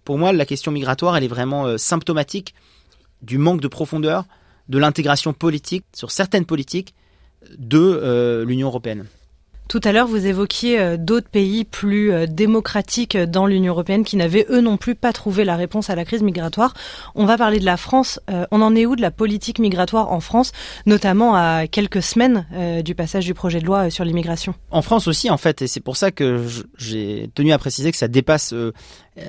Pour 0.04 0.18
moi, 0.18 0.32
la 0.32 0.46
question 0.46 0.70
migratoire, 0.70 1.16
elle 1.16 1.25
est 1.25 1.28
vraiment 1.28 1.66
euh, 1.66 1.76
symptomatique 1.76 2.54
du 3.23 3.38
manque 3.38 3.61
de 3.61 3.68
profondeur 3.68 4.26
de 4.68 4.78
l'intégration 4.78 5.33
politique 5.33 5.85
sur 5.94 6.11
certaines 6.11 6.47
politiques 6.47 6.94
de 7.59 7.78
euh, 7.78 8.44
l'Union 8.44 8.68
européenne. 8.68 9.06
Tout 9.66 9.80
à 9.83 9.92
l'heure, 9.92 10.06
vous 10.06 10.26
évoquiez 10.26 10.78
euh, 10.78 10.97
d'autres 10.99 11.28
pays 11.28 11.64
plus 11.64 12.12
euh, 12.12 12.26
démocratiques 12.26 13.16
dans 13.16 13.47
l'Union 13.47 13.73
européenne 13.73 14.04
qui 14.04 14.16
n'avaient 14.16 14.47
eux 14.50 14.61
non 14.61 14.76
plus 14.76 14.94
pas 14.94 15.14
trouvé 15.14 15.44
la 15.44 15.56
réponse 15.56 15.88
à 15.88 15.94
la 15.94 16.04
crise 16.04 16.23
migratoire. 16.23 16.75
On 17.14 17.25
va 17.25 17.38
parler 17.38 17.61
de 17.61 17.64
la 17.64 17.78
France. 17.78 18.21
on 18.50 18.61
en 18.61 18.75
est 18.76 18.85
où 18.85 18.94
de 18.94 19.00
la 19.00 19.11
politique 19.11 19.59
migratoire 19.59 20.12
en 20.12 20.21
France, 20.21 20.52
notamment 20.85 21.35
à 21.35 21.66
quelques 21.66 22.02
semaines 22.02 22.47
du 22.85 22.94
passage 22.94 23.25
du 23.25 23.33
projet 23.33 23.59
de 23.61 23.64
loi 23.64 23.88
sur 23.88 24.04
l'immigration? 24.04 24.54
En 24.71 24.83
France 24.83 25.09
aussi, 25.09 25.30
en 25.30 25.38
fait, 25.38 25.62
et 25.62 25.66
c'est 25.66 25.80
pour 25.80 25.97
ça 25.97 26.11
que 26.11 26.47
j'ai 26.76 27.30
tenu 27.35 27.52
à 27.52 27.59
préciser 27.59 27.90
que 27.90 27.97
ça 27.97 28.09
dépasse 28.09 28.54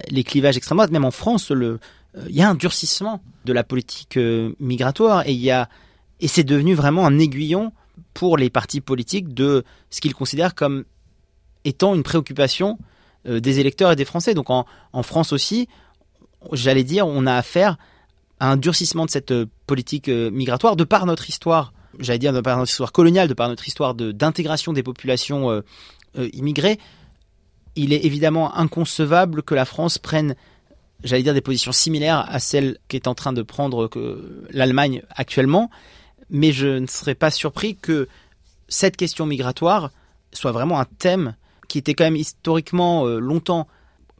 les 0.10 0.24
clivages 0.24 0.58
extrêmes 0.58 0.78
droite. 0.78 0.92
Même 0.92 1.06
en 1.06 1.12
France, 1.12 1.50
le, 1.50 1.80
il 2.28 2.36
y 2.36 2.42
a 2.42 2.50
un 2.50 2.56
durcissement 2.56 3.22
de 3.46 3.54
la 3.54 3.64
politique 3.64 4.18
migratoire 4.60 5.24
et 5.28 6.28
c'est 6.28 6.44
devenu 6.44 6.74
vraiment 6.74 7.06
un 7.06 7.20
aiguillon 7.20 7.74
pour 8.14 8.38
les 8.38 8.50
partis 8.50 8.82
politiques 8.82 9.34
de 9.34 9.64
ce 9.90 10.02
qu'ils 10.02 10.16
considèrent 10.16 10.56
comme 10.56 10.86
étant 11.66 11.96
une 11.96 12.04
préoccupation 12.04 12.78
euh, 13.28 13.40
des 13.40 13.60
électeurs 13.60 13.92
et 13.92 13.96
des 13.96 14.06
Français. 14.06 14.34
Donc 14.34 14.50
en, 14.50 14.66
France 15.04 15.34
aussi, 15.34 15.68
j'allais 16.52 16.84
dire, 16.84 17.08
on 17.08 17.26
a 17.26 17.34
affaire 17.34 17.78
à 18.40 18.52
un 18.52 18.58
durcissement 18.58 19.06
de 19.06 19.10
cette 19.10 19.32
euh, 19.32 19.46
politique 19.68 20.10
euh, 20.10 20.30
migratoire 20.32 20.76
de 20.76 20.84
par 20.84 21.06
notre 21.06 21.28
histoire, 21.30 21.74
j'allais 22.00 22.20
dire 22.20 22.34
de 22.34 22.42
par 22.42 22.58
notre 22.58 22.72
histoire 22.72 22.92
coloniale, 22.92 23.28
de 23.28 23.34
par 23.34 23.50
notre 23.50 23.68
histoire 23.68 23.96
d'intégration 23.96 24.74
des 24.74 24.84
populations 24.84 25.64
immigrées. 26.34 26.78
Il 27.76 27.94
est 27.94 28.06
évidemment 28.06 28.56
inconcevable 28.56 29.44
que 29.44 29.56
la 29.56 29.66
France 29.66 29.98
prenne 29.98 30.36
j'allais 31.04 31.24
dire 31.24 31.34
des 31.34 31.42
positions 31.42 31.72
similaires 31.72 32.26
à 32.28 32.40
celles 32.40 32.78
qu'est 32.88 33.08
en 33.08 33.16
train 33.16 33.34
de 33.34 33.42
prendre 33.42 33.90
l'Allemagne 34.52 35.04
actuellement 35.10 35.70
mais 36.30 36.52
je 36.52 36.68
ne 36.68 36.88
serais 36.88 37.16
pas 37.16 37.32
surpris 37.32 37.76
que 37.76 38.08
cette 38.68 38.98
question 38.98 39.26
migratoire 39.26 39.92
soit 40.34 40.52
vraiment 40.52 40.80
un 40.80 40.86
thème 40.86 41.36
qui 41.68 41.78
était 41.78 41.94
quand 41.94 42.04
même 42.04 42.16
historiquement 42.16 43.06
euh, 43.06 43.20
longtemps 43.20 43.68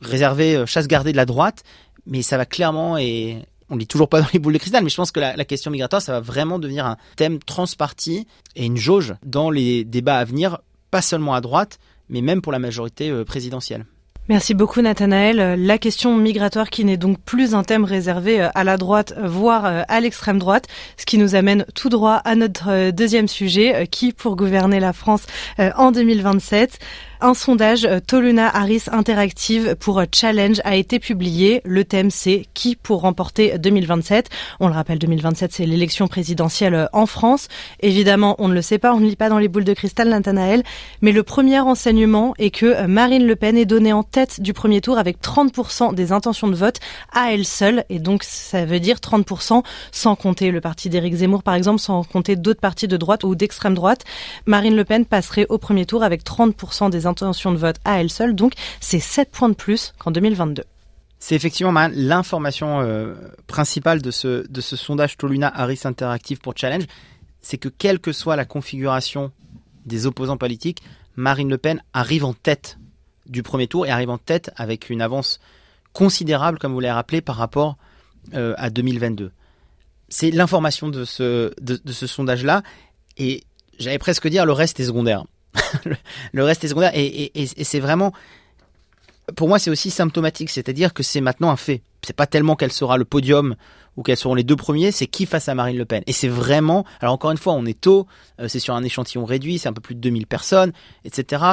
réservé 0.02 0.56
euh, 0.56 0.66
chasse 0.66 0.88
gardée 0.88 1.12
de 1.12 1.18
la 1.18 1.26
droite, 1.26 1.64
mais 2.06 2.22
ça 2.22 2.38
va 2.38 2.46
clairement 2.46 2.98
et 2.98 3.46
on 3.70 3.78
lit 3.78 3.88
toujours 3.88 4.10
pas 4.10 4.22
dans 4.22 4.28
les 4.34 4.40
boules 4.40 4.54
de 4.54 4.60
cristal, 4.60 4.84
mais 4.84 4.90
je 4.90 4.96
pense 4.96 5.12
que 5.12 5.20
la, 5.20 5.36
la 5.36 5.46
question 5.46 5.72
migratoire, 5.72 6.02
ça 6.02 6.12
va 6.12 6.20
vraiment 6.20 6.60
devenir 6.60 6.86
un 6.86 6.98
thème 7.16 7.40
transparti 7.40 8.28
et 8.56 8.66
une 8.66 8.78
jauge 8.78 9.16
dans 9.26 9.50
les 9.50 9.84
débats 9.84 10.18
à 10.18 10.26
venir, 10.26 10.60
pas 10.92 11.02
seulement 11.02 11.34
à 11.34 11.42
droite, 11.42 11.80
mais 12.10 12.22
même 12.22 12.42
pour 12.42 12.52
la 12.52 12.60
majorité 12.60 13.10
euh, 13.10 13.26
présidentielle. 13.26 13.86
Merci 14.28 14.56
beaucoup 14.56 14.82
Nathanaël. 14.82 15.54
La 15.64 15.78
question 15.78 16.18
migratoire 16.18 16.72
qui 16.72 16.84
n'est 16.84 16.98
donc 16.98 17.20
plus 17.20 17.54
un 17.54 17.64
thème 17.64 17.84
réservé 17.84 18.42
euh, 18.42 18.50
à 18.56 18.64
la 18.64 18.76
droite, 18.76 19.14
voire 19.24 19.66
euh, 19.66 19.84
à 19.88 20.00
l'extrême 20.00 20.40
droite, 20.40 20.66
ce 20.98 21.06
qui 21.06 21.20
nous 21.20 21.36
amène 21.36 21.64
tout 21.76 21.90
droit 21.90 22.16
à 22.26 22.34
notre 22.34 22.72
euh, 22.72 22.92
deuxième 22.92 23.28
sujet, 23.28 23.86
qui 23.86 24.14
pour 24.14 24.36
gouverner 24.36 24.80
la 24.80 24.94
France 24.94 25.28
en 25.60 25.92
2027 25.92 26.80
un 27.22 27.34
sondage 27.34 27.86
euh, 27.86 28.00
Toluna 28.00 28.50
Harris 28.50 28.84
Interactive 28.92 29.76
pour 29.80 30.00
euh, 30.00 30.06
Challenge 30.14 30.60
a 30.64 30.76
été 30.76 31.00
publié. 31.00 31.62
Le 31.64 31.84
thème 31.86 32.10
c'est 32.12 32.46
qui 32.54 32.76
pour 32.76 33.02
remporter 33.02 33.58
2027. 33.58 34.30
On 34.60 34.68
le 34.68 34.74
rappelle, 34.74 35.00
2027 35.00 35.54
c'est 35.54 35.66
l'élection 35.66 36.08
présidentielle 36.08 36.74
euh, 36.74 36.86
en 36.94 37.06
France. 37.06 37.48
Évidemment, 37.80 38.36
on 38.40 38.48
ne 38.48 38.54
le 38.54 38.62
sait 38.62 38.78
pas, 38.78 38.94
on 38.94 39.00
ne 39.00 39.06
lit 39.06 39.16
pas 39.16 39.30
dans 39.30 39.38
les 39.38 39.48
boules 39.48 39.64
de 39.64 39.74
cristal, 39.74 40.10
Nathanaël. 40.10 40.64
Mais 41.02 41.12
le 41.12 41.24
premier 41.24 41.60
enseignement 41.60 42.34
est 42.38 42.52
que 42.52 42.86
Marine 42.86 43.26
Le 43.26 43.36
Pen 43.36 43.58
est 43.58 43.66
donnée 43.66 43.94
en 43.94 44.04
tête 44.04 44.42
du 44.42 44.54
premier 44.54 44.82
tour 44.82 44.98
avec 44.98 45.22
30% 45.22 45.94
des 45.94 46.12
intentions 46.12 46.48
de 46.48 46.56
vote 46.56 46.80
à 47.14 47.34
elle 47.34 47.46
seule. 47.46 47.86
Et 47.90 48.00
donc 48.00 48.24
ça 48.24 48.66
veut 48.66 48.80
dire 48.80 48.98
30% 48.98 49.64
sans 49.92 50.16
compter 50.16 50.52
le 50.52 50.62
parti 50.62 50.90
d'Éric 50.90 51.16
Zemmour 51.16 51.44
par 51.44 51.56
exemple, 51.56 51.80
sans 51.80 52.04
compter 52.04 52.36
d'autres 52.36 52.62
partis 52.62 52.88
de 52.88 52.98
droite 52.98 53.24
ou 53.24 53.36
d'extrême 53.36 53.74
droite. 53.74 54.04
Marine 54.46 54.76
Le 54.76 54.84
Pen 54.84 55.06
passerait 55.06 55.46
au 55.50 55.58
premier 55.58 55.86
tour 55.86 56.04
avec 56.04 56.24
30% 56.24 56.90
des 56.90 57.05
intentions 57.06 57.52
intention 57.52 57.52
de 57.52 57.58
vote 57.58 57.78
à 57.86 58.00
elle 58.00 58.10
seule. 58.10 58.36
Donc, 58.36 58.54
c'est 58.80 59.00
7 59.00 59.32
points 59.32 59.50
de 59.50 59.56
plus 59.56 59.94
qu'en 59.98 60.12
2022. 60.12 60.64
C'est 61.20 61.36
effectivement 61.36 61.74
l'information 61.94 62.82
euh, 62.82 63.16
principale 63.48 64.02
de 64.02 64.12
ce, 64.12 64.46
sondage 64.62 65.18
Toluna 65.18 65.52
Harris 65.56 65.82
Interactive 65.86 66.40
pour 66.40 66.56
Challenge, 66.56 66.84
c'est 67.42 67.58
que 67.58 67.70
quelle 67.70 68.00
que 68.00 68.12
soit 68.12 68.36
la 68.36 68.46
configuration 68.46 69.32
des 69.86 70.06
opposants 70.06 70.38
politiques, 70.38 70.84
Marine 71.16 71.50
Le 71.50 71.58
Pen 71.58 71.82
arrive 71.94 72.26
en 72.26 72.34
tête 72.34 72.78
du 73.26 73.44
premier 73.44 73.68
tour 73.68 73.86
et 73.86 73.90
arrive 73.90 74.10
en 74.10 74.18
tête 74.18 74.52
avec 74.56 74.90
une 74.90 75.02
avance 75.02 75.40
considérable, 75.94 76.60
comme 76.60 76.74
vous 76.74 76.80
l'avez 76.80 76.94
rappelé, 76.94 77.22
par 77.22 77.38
rapport 77.38 77.78
euh, 78.34 78.54
à 78.58 78.70
2022. 78.70 79.32
C'est 80.10 80.32
l'information 80.32 80.90
de 80.90 81.06
ce 81.06 81.54
sondage-là, 81.88 82.62
et 83.18 83.44
j'allais 83.80 83.98
presque 83.98 84.28
dire 84.28 84.46
le 84.46 84.52
reste 84.52 84.80
est 84.80 84.86
secondaire. 84.86 85.26
le 86.34 86.44
reste 86.44 86.64
est 86.64 86.70
secondaire. 86.70 86.92
Et, 86.94 87.32
c'est 87.64 87.80
vraiment, 87.80 88.14
pour 89.36 89.48
moi, 89.48 89.60
c'est 89.60 89.70
aussi 89.70 89.92
symptomatique. 89.92 90.50
C'est-à-dire 90.50 90.94
que 90.94 91.04
c'est 91.04 91.22
maintenant 91.22 91.50
un 91.50 91.56
fait. 91.56 91.82
C'est 92.06 92.16
pas 92.16 92.28
tellement 92.28 92.56
qu'elle 92.56 92.72
sera 92.72 92.98
le 92.98 93.06
podium 93.06 93.56
ou 93.98 94.04
qu'elles 94.04 94.18
seront 94.18 94.36
les 94.36 94.44
deux 94.44 94.56
premiers, 94.56 94.92
c'est 94.92 95.08
qui 95.08 95.26
face 95.26 95.48
à 95.48 95.56
Marine 95.56 95.78
Le 95.78 95.86
Pen. 95.86 96.04
Et 96.06 96.14
c'est 96.14 96.28
vraiment, 96.28 96.86
alors 97.00 97.14
encore 97.14 97.32
une 97.32 97.38
fois, 97.38 97.54
on 97.54 97.66
est 97.66 97.80
tôt, 97.80 98.08
euh, 98.40 98.48
c'est 98.48 98.60
sur 98.60 98.76
un 98.76 98.84
échantillon 98.84 99.26
réduit, 99.26 99.58
c'est 99.58 99.70
un 99.70 99.74
peu 99.74 99.82
plus 99.82 99.96
de 99.96 100.02
2000 100.02 100.28
personnes, 100.28 100.74
etc. 101.06 101.44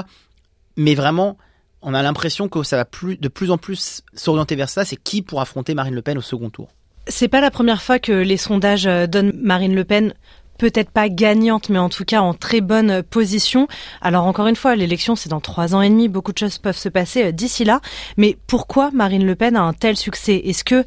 Mais 0.76 0.94
vraiment, 0.94 1.38
on 1.82 1.94
a 1.94 2.02
l'impression 2.02 2.48
que 2.48 2.62
ça 2.62 2.76
va 2.76 2.84
plus, 2.84 3.16
de 3.16 3.28
plus 3.28 3.50
en 3.50 3.58
plus 3.58 4.02
s'orienter 4.14 4.56
vers 4.56 4.68
ça, 4.68 4.84
c'est 4.84 4.96
qui 4.96 5.22
pour 5.22 5.40
affronter 5.40 5.74
Marine 5.74 5.94
Le 5.94 6.02
Pen 6.02 6.18
au 6.18 6.22
second 6.22 6.50
tour? 6.50 6.68
C'est 7.08 7.28
pas 7.28 7.40
la 7.40 7.50
première 7.50 7.82
fois 7.82 7.98
que 7.98 8.12
les 8.12 8.36
sondages 8.36 8.86
euh, 8.86 9.06
donnent 9.06 9.32
Marine 9.40 9.74
Le 9.74 9.84
Pen 9.84 10.14
peut-être 10.62 10.92
pas 10.92 11.08
gagnante, 11.08 11.70
mais 11.70 11.80
en 11.80 11.88
tout 11.88 12.04
cas 12.04 12.20
en 12.20 12.34
très 12.34 12.60
bonne 12.60 13.02
position. 13.02 13.66
Alors 14.00 14.26
encore 14.26 14.46
une 14.46 14.54
fois, 14.54 14.76
l'élection 14.76 15.16
c'est 15.16 15.28
dans 15.28 15.40
trois 15.40 15.74
ans 15.74 15.82
et 15.82 15.88
demi, 15.88 16.06
beaucoup 16.06 16.32
de 16.32 16.38
choses 16.38 16.58
peuvent 16.58 16.76
se 16.76 16.88
passer 16.88 17.24
euh, 17.24 17.32
d'ici 17.32 17.64
là. 17.64 17.80
Mais 18.16 18.38
pourquoi 18.46 18.92
Marine 18.92 19.26
Le 19.26 19.34
Pen 19.34 19.56
a 19.56 19.62
un 19.62 19.72
tel 19.72 19.96
succès? 19.96 20.40
Est-ce 20.44 20.62
que 20.62 20.84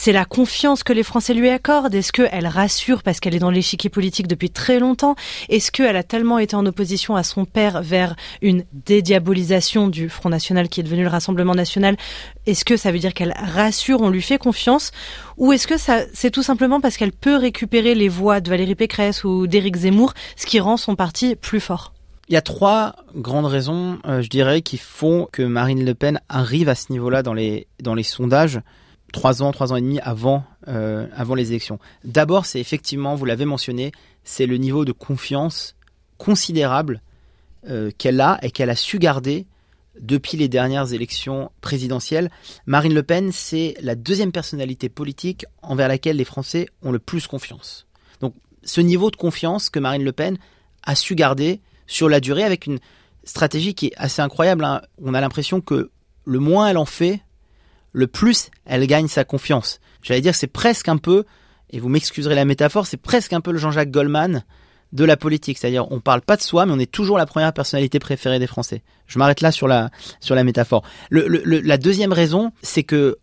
c'est 0.00 0.12
la 0.12 0.24
confiance 0.24 0.82
que 0.82 0.94
les 0.94 1.02
Français 1.02 1.34
lui 1.34 1.50
accordent. 1.50 1.94
Est-ce 1.94 2.10
qu'elle 2.10 2.46
rassure 2.46 3.02
parce 3.02 3.20
qu'elle 3.20 3.34
est 3.34 3.38
dans 3.38 3.50
l'échiquier 3.50 3.90
politique 3.90 4.28
depuis 4.28 4.48
très 4.48 4.78
longtemps? 4.78 5.14
Est-ce 5.50 5.70
qu'elle 5.70 5.94
a 5.94 6.02
tellement 6.02 6.38
été 6.38 6.56
en 6.56 6.64
opposition 6.64 7.16
à 7.16 7.22
son 7.22 7.44
père 7.44 7.82
vers 7.82 8.16
une 8.40 8.64
dédiabolisation 8.72 9.88
du 9.88 10.08
Front 10.08 10.30
National 10.30 10.70
qui 10.70 10.80
est 10.80 10.84
devenu 10.84 11.02
le 11.02 11.10
Rassemblement 11.10 11.54
National? 11.54 11.98
Est-ce 12.46 12.64
que 12.64 12.78
ça 12.78 12.92
veut 12.92 12.98
dire 12.98 13.12
qu'elle 13.12 13.34
rassure, 13.36 14.00
on 14.00 14.08
lui 14.08 14.22
fait 14.22 14.38
confiance? 14.38 14.90
Ou 15.36 15.52
est-ce 15.52 15.66
que 15.66 15.76
ça, 15.76 15.98
c'est 16.14 16.30
tout 16.30 16.42
simplement 16.42 16.80
parce 16.80 16.96
qu'elle 16.96 17.12
peut 17.12 17.36
récupérer 17.36 17.94
les 17.94 18.08
voix 18.08 18.40
de 18.40 18.48
Valérie 18.48 18.76
Pécresse 18.76 19.22
ou 19.22 19.46
d'Éric 19.46 19.76
Zemmour, 19.76 20.14
ce 20.34 20.46
qui 20.46 20.60
rend 20.60 20.78
son 20.78 20.96
parti 20.96 21.36
plus 21.36 21.60
fort? 21.60 21.92
Il 22.30 22.32
y 22.32 22.38
a 22.38 22.42
trois 22.42 22.96
grandes 23.16 23.44
raisons, 23.44 23.98
euh, 24.06 24.22
je 24.22 24.30
dirais, 24.30 24.62
qui 24.62 24.78
font 24.78 25.28
que 25.30 25.42
Marine 25.42 25.84
Le 25.84 25.94
Pen 25.94 26.20
arrive 26.30 26.70
à 26.70 26.74
ce 26.74 26.90
niveau-là 26.90 27.22
dans 27.22 27.34
les, 27.34 27.66
dans 27.82 27.94
les 27.94 28.02
sondages 28.02 28.60
trois 29.12 29.42
ans, 29.42 29.52
trois 29.52 29.72
ans 29.72 29.76
et 29.76 29.80
demi 29.80 30.00
avant, 30.00 30.44
euh, 30.68 31.06
avant 31.14 31.34
les 31.34 31.50
élections. 31.50 31.78
D'abord, 32.04 32.46
c'est 32.46 32.60
effectivement, 32.60 33.14
vous 33.14 33.24
l'avez 33.24 33.44
mentionné, 33.44 33.92
c'est 34.24 34.46
le 34.46 34.56
niveau 34.56 34.84
de 34.84 34.92
confiance 34.92 35.74
considérable 36.18 37.00
euh, 37.68 37.90
qu'elle 37.96 38.20
a 38.20 38.38
et 38.42 38.50
qu'elle 38.50 38.70
a 38.70 38.76
su 38.76 38.98
garder 38.98 39.46
depuis 40.00 40.36
les 40.36 40.48
dernières 40.48 40.92
élections 40.92 41.50
présidentielles. 41.60 42.30
Marine 42.66 42.94
Le 42.94 43.02
Pen, 43.02 43.32
c'est 43.32 43.74
la 43.80 43.94
deuxième 43.94 44.32
personnalité 44.32 44.88
politique 44.88 45.44
envers 45.62 45.88
laquelle 45.88 46.16
les 46.16 46.24
Français 46.24 46.66
ont 46.82 46.92
le 46.92 46.98
plus 46.98 47.26
confiance. 47.26 47.86
Donc, 48.20 48.34
ce 48.62 48.80
niveau 48.80 49.10
de 49.10 49.16
confiance 49.16 49.70
que 49.70 49.78
Marine 49.78 50.04
Le 50.04 50.12
Pen 50.12 50.38
a 50.84 50.94
su 50.94 51.14
garder 51.14 51.60
sur 51.86 52.08
la 52.08 52.20
durée 52.20 52.44
avec 52.44 52.66
une 52.66 52.78
stratégie 53.24 53.74
qui 53.74 53.86
est 53.86 53.92
assez 53.96 54.22
incroyable. 54.22 54.64
Hein. 54.64 54.82
On 55.02 55.14
a 55.14 55.20
l'impression 55.20 55.60
que 55.60 55.90
le 56.24 56.38
moins 56.38 56.68
elle 56.68 56.78
en 56.78 56.84
fait, 56.84 57.20
le 57.92 58.06
plus 58.06 58.50
elle 58.64 58.86
gagne 58.86 59.08
sa 59.08 59.24
confiance. 59.24 59.80
J'allais 60.02 60.20
dire, 60.20 60.34
c'est 60.34 60.46
presque 60.46 60.88
un 60.88 60.96
peu, 60.96 61.24
et 61.70 61.80
vous 61.80 61.88
m'excuserez 61.88 62.34
la 62.34 62.44
métaphore, 62.44 62.86
c'est 62.86 62.96
presque 62.96 63.32
un 63.32 63.40
peu 63.40 63.52
le 63.52 63.58
Jean-Jacques 63.58 63.90
Goldman 63.90 64.44
de 64.92 65.04
la 65.04 65.16
politique. 65.16 65.58
C'est-à-dire, 65.58 65.90
on 65.92 66.00
parle 66.00 66.20
pas 66.20 66.36
de 66.36 66.42
soi, 66.42 66.66
mais 66.66 66.72
on 66.72 66.78
est 66.78 66.90
toujours 66.90 67.18
la 67.18 67.26
première 67.26 67.52
personnalité 67.52 67.98
préférée 67.98 68.38
des 68.38 68.46
Français. 68.46 68.82
Je 69.06 69.18
m'arrête 69.18 69.40
là 69.40 69.52
sur 69.52 69.68
la, 69.68 69.90
sur 70.20 70.34
la 70.34 70.44
métaphore. 70.44 70.82
la 71.10 71.78
deuxième 71.78 72.12
raison, 72.12 72.52
c'est 72.62 72.82
que 72.82 73.18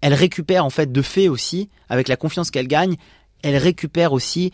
elle 0.00 0.14
récupère 0.14 0.64
en 0.64 0.70
fait 0.70 0.90
de 0.90 1.02
fait 1.02 1.28
aussi, 1.28 1.70
avec 1.88 2.08
la 2.08 2.16
confiance 2.16 2.50
qu'elle 2.50 2.66
gagne, 2.66 2.96
elle 3.42 3.56
récupère 3.56 4.12
aussi 4.12 4.52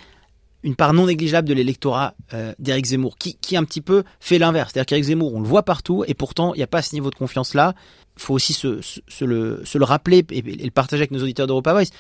une 0.63 0.75
part 0.75 0.93
non 0.93 1.07
négligeable 1.07 1.49
de 1.49 1.55
l'électorat 1.55 2.15
euh, 2.35 2.53
d'Éric 2.59 2.87
Zemmour, 2.87 3.17
qui, 3.17 3.37
qui 3.37 3.57
un 3.57 3.65
petit 3.65 3.81
peu 3.81 4.03
fait 4.21 4.39
l'inverse. 4.39 4.73
C'est-à-dire 4.73 4.87
qu'Éric 4.87 5.05
Zemmour, 5.05 5.35
on 5.35 5.41
le 5.41 5.47
voit 5.47 5.63
partout, 5.63 6.05
et 6.07 6.15
pourtant, 6.15 6.53
il 6.55 6.59
n'y 6.59 6.65
a 6.65 6.69
pas 6.69 6.83
ce 6.83 6.95
niveau 6.95 7.11
de 7.11 7.15
confiance-là. 7.15 7.75
Il 8.19 8.23
faut 8.23 8.35
aussi 8.35 8.53
se, 8.53 8.81
se, 8.83 9.25
le, 9.25 9.63
se, 9.65 9.79
le, 9.79 9.85
rappeler 9.85 10.25
et, 10.31 10.43
le 10.43 10.71
partager 10.71 11.03
avec 11.03 11.13
nos 11.13 11.23
auditeurs 11.23 11.47
d'Europa 11.47 11.73
Voice. 11.73 11.91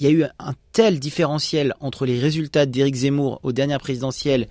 Il 0.00 0.04
y 0.04 0.08
a 0.08 0.10
eu 0.10 0.24
un 0.38 0.54
tel 0.72 0.98
différentiel 1.00 1.74
entre 1.80 2.06
les 2.06 2.18
résultats 2.18 2.66
d'Éric 2.66 2.94
Zemmour 2.96 3.40
aux 3.42 3.52
dernières 3.52 3.80
présidentielles 3.80 4.48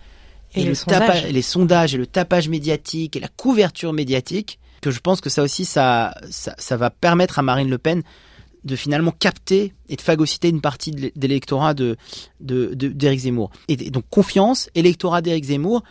Et, 0.55 0.63
le 0.63 0.69
les 0.69 0.75
sondages. 0.75 1.25
les 1.29 1.41
sondages 1.41 1.93
et 1.95 1.97
le 1.97 2.07
tapage 2.07 2.49
médiatique 2.49 3.15
et 3.15 3.19
la 3.19 3.27
couverture 3.27 3.93
médiatique, 3.93 4.59
que 4.81 4.91
je 4.91 4.99
pense 4.99 5.21
que 5.21 5.29
ça 5.29 5.43
aussi, 5.43 5.65
ça, 5.65 6.13
ça, 6.29 6.53
ça 6.57 6.77
va 6.77 6.89
permettre 6.89 7.39
à 7.39 7.41
Marine 7.43 7.69
Le 7.69 7.77
Pen 7.77 8.01
de 8.63 8.75
finalement 8.75 9.11
capter 9.11 9.73
et 9.89 9.95
de 9.95 10.01
phagocyter 10.01 10.49
une 10.49 10.59
partie 10.61 10.91
de 10.91 10.99
l'é- 11.01 11.13
de 11.15 11.27
l'électorat 11.27 11.73
de, 11.73 11.95
de, 12.41 12.73
de- 12.73 12.89
d'Éric 12.89 13.19
Zemmour. 13.21 13.49
Et, 13.69 13.73
et 13.73 13.89
donc 13.91 14.03
confiance, 14.09 14.69
électorat 14.75 15.21
d'Éric 15.21 15.45
Zemmour, 15.45 15.83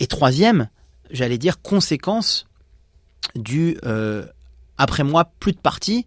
et 0.00 0.06
troisième, 0.06 0.68
j'allais 1.10 1.38
dire 1.38 1.60
conséquence 1.60 2.46
du 3.34 3.78
euh, 3.84 4.24
après 4.78 5.04
moi 5.04 5.32
plus 5.40 5.52
de 5.52 5.58
parti 5.58 6.06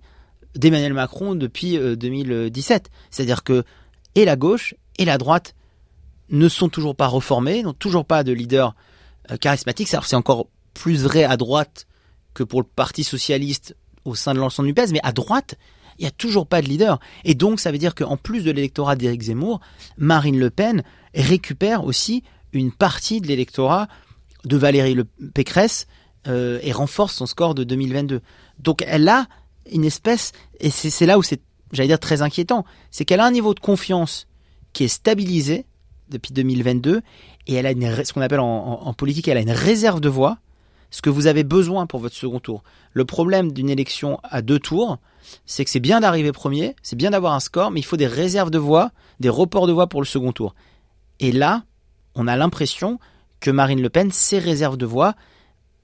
d'Emmanuel 0.55 0.93
Macron 0.93 1.35
depuis 1.35 1.77
euh, 1.77 1.95
2017. 1.95 2.89
C'est-à-dire 3.11 3.43
que 3.43 3.63
et 4.15 4.25
la 4.25 4.35
gauche 4.35 4.75
et 4.97 5.05
la 5.05 5.17
droite 5.17 5.55
ne 6.29 6.49
sont 6.49 6.69
toujours 6.69 6.95
pas 6.95 7.07
reformés, 7.07 7.63
n'ont 7.63 7.73
toujours 7.73 8.05
pas 8.05 8.23
de 8.23 8.31
leader 8.31 8.75
euh, 9.31 9.37
charismatique. 9.37 9.87
C'est 9.87 10.15
encore 10.15 10.47
plus 10.73 11.01
vrai 11.01 11.23
à 11.23 11.37
droite 11.37 11.87
que 12.33 12.43
pour 12.43 12.61
le 12.61 12.67
Parti 12.67 13.03
socialiste 13.03 13.75
au 14.05 14.15
sein 14.15 14.33
de 14.33 14.39
l'ensemble 14.39 14.67
du 14.67 14.73
PS, 14.73 14.91
mais 14.91 14.99
à 15.03 15.11
droite, 15.11 15.55
il 15.97 16.03
n'y 16.03 16.07
a 16.07 16.11
toujours 16.11 16.47
pas 16.47 16.61
de 16.61 16.67
leader. 16.67 16.99
Et 17.23 17.33
donc 17.33 17.59
ça 17.59 17.71
veut 17.71 17.77
dire 17.77 17.95
qu'en 17.95 18.17
plus 18.17 18.43
de 18.43 18.51
l'électorat 18.51 18.95
d'Éric 18.95 19.23
Zemmour, 19.23 19.59
Marine 19.97 20.39
Le 20.39 20.49
Pen 20.49 20.83
récupère 21.13 21.83
aussi 21.83 22.23
une 22.53 22.71
partie 22.71 23.21
de 23.21 23.27
l'électorat 23.27 23.87
de 24.45 24.57
Valérie 24.57 24.97
Pécresse 25.33 25.87
euh, 26.27 26.59
et 26.61 26.71
renforce 26.71 27.15
son 27.15 27.25
score 27.25 27.55
de 27.55 27.63
2022. 27.63 28.21
Donc 28.59 28.83
elle 28.85 29.07
a 29.09 29.27
une 29.71 29.83
espèce, 29.83 30.31
et 30.59 30.69
c'est 30.69 31.05
là 31.05 31.17
où 31.17 31.23
c'est, 31.23 31.41
j'allais 31.71 31.89
dire, 31.89 31.99
très 31.99 32.21
inquiétant, 32.21 32.65
c'est 32.91 33.05
qu'elle 33.05 33.19
a 33.19 33.25
un 33.25 33.31
niveau 33.31 33.53
de 33.53 33.59
confiance 33.59 34.27
qui 34.73 34.85
est 34.85 34.89
stabilisé 34.89 35.65
depuis 36.09 36.33
2022, 36.33 37.01
et 37.47 37.53
elle 37.53 37.65
a 37.65 37.71
une, 37.71 38.03
ce 38.05 38.13
qu'on 38.13 38.21
appelle 38.21 38.39
en 38.39 38.93
politique, 38.93 39.27
elle 39.27 39.37
a 39.37 39.41
une 39.41 39.51
réserve 39.51 39.99
de 39.99 40.07
voix, 40.07 40.37
ce 40.89 41.01
que 41.01 41.09
vous 41.09 41.27
avez 41.27 41.43
besoin 41.43 41.85
pour 41.85 41.99
votre 41.99 42.15
second 42.15 42.39
tour. 42.39 42.63
Le 42.93 43.05
problème 43.05 43.51
d'une 43.51 43.69
élection 43.69 44.19
à 44.23 44.41
deux 44.41 44.59
tours, 44.59 44.99
c'est 45.45 45.65
que 45.65 45.69
c'est 45.69 45.79
bien 45.79 45.99
d'arriver 45.99 46.31
premier, 46.31 46.75
c'est 46.81 46.95
bien 46.95 47.11
d'avoir 47.11 47.33
un 47.33 47.39
score, 47.39 47.71
mais 47.71 47.79
il 47.79 47.83
faut 47.83 47.97
des 47.97 48.07
réserves 48.07 48.51
de 48.51 48.57
voix, 48.57 48.91
des 49.19 49.29
reports 49.29 49.67
de 49.67 49.73
voix 49.73 49.87
pour 49.87 50.01
le 50.01 50.05
second 50.05 50.31
tour. 50.31 50.55
Et 51.19 51.31
là, 51.31 51.63
on 52.15 52.27
a 52.27 52.35
l'impression 52.37 52.99
que 53.39 53.51
Marine 53.51 53.81
Le 53.81 53.89
Pen, 53.89 54.11
ses 54.11 54.39
réserves 54.39 54.77
de 54.77 54.85
voix, 54.85 55.15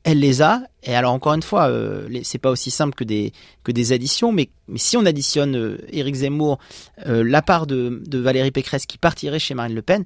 elle 0.03 0.19
les 0.19 0.41
a. 0.41 0.63
Et 0.83 0.95
alors 0.95 1.13
encore 1.13 1.33
une 1.33 1.43
fois, 1.43 1.69
euh, 1.69 2.07
c'est 2.23 2.37
pas 2.37 2.51
aussi 2.51 2.71
simple 2.71 2.93
que 2.93 3.03
des 3.03 3.31
que 3.63 3.71
des 3.71 3.91
additions, 3.93 4.31
mais, 4.31 4.49
mais 4.67 4.79
si 4.79 4.97
on 4.97 5.05
additionne 5.05 5.55
euh, 5.55 5.77
Éric 5.91 6.15
Zemmour, 6.15 6.59
euh, 7.05 7.23
la 7.23 7.41
part 7.41 7.67
de, 7.67 8.01
de 8.05 8.19
Valérie 8.19 8.51
Pécresse 8.51 8.85
qui 8.85 8.97
partirait 8.97 9.39
chez 9.39 9.53
Marine 9.53 9.75
Le 9.75 9.81
Pen, 9.81 10.03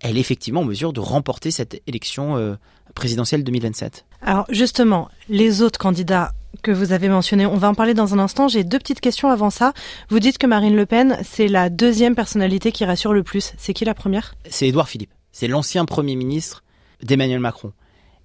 elle 0.00 0.16
est 0.16 0.20
effectivement 0.20 0.60
en 0.60 0.64
mesure 0.64 0.92
de 0.92 1.00
remporter 1.00 1.50
cette 1.50 1.80
élection 1.86 2.36
euh, 2.36 2.54
présidentielle 2.94 3.44
2027. 3.44 4.04
Alors 4.22 4.46
justement, 4.48 5.08
les 5.28 5.62
autres 5.62 5.78
candidats 5.78 6.32
que 6.62 6.70
vous 6.70 6.92
avez 6.92 7.08
mentionnés, 7.08 7.46
on 7.46 7.56
va 7.56 7.68
en 7.68 7.74
parler 7.74 7.94
dans 7.94 8.14
un 8.14 8.18
instant. 8.18 8.48
J'ai 8.48 8.64
deux 8.64 8.78
petites 8.78 9.00
questions 9.00 9.30
avant 9.30 9.50
ça. 9.50 9.72
Vous 10.08 10.20
dites 10.20 10.38
que 10.38 10.46
Marine 10.46 10.74
Le 10.74 10.86
Pen, 10.86 11.18
c'est 11.22 11.48
la 11.48 11.68
deuxième 11.68 12.14
personnalité 12.14 12.72
qui 12.72 12.84
rassure 12.84 13.12
le 13.12 13.22
plus. 13.22 13.52
C'est 13.58 13.74
qui 13.74 13.84
la 13.84 13.94
première? 13.94 14.34
C'est 14.48 14.66
Édouard 14.68 14.88
Philippe. 14.88 15.12
C'est 15.32 15.48
l'ancien 15.48 15.84
Premier 15.84 16.16
ministre 16.16 16.64
d'Emmanuel 17.02 17.40
Macron. 17.40 17.72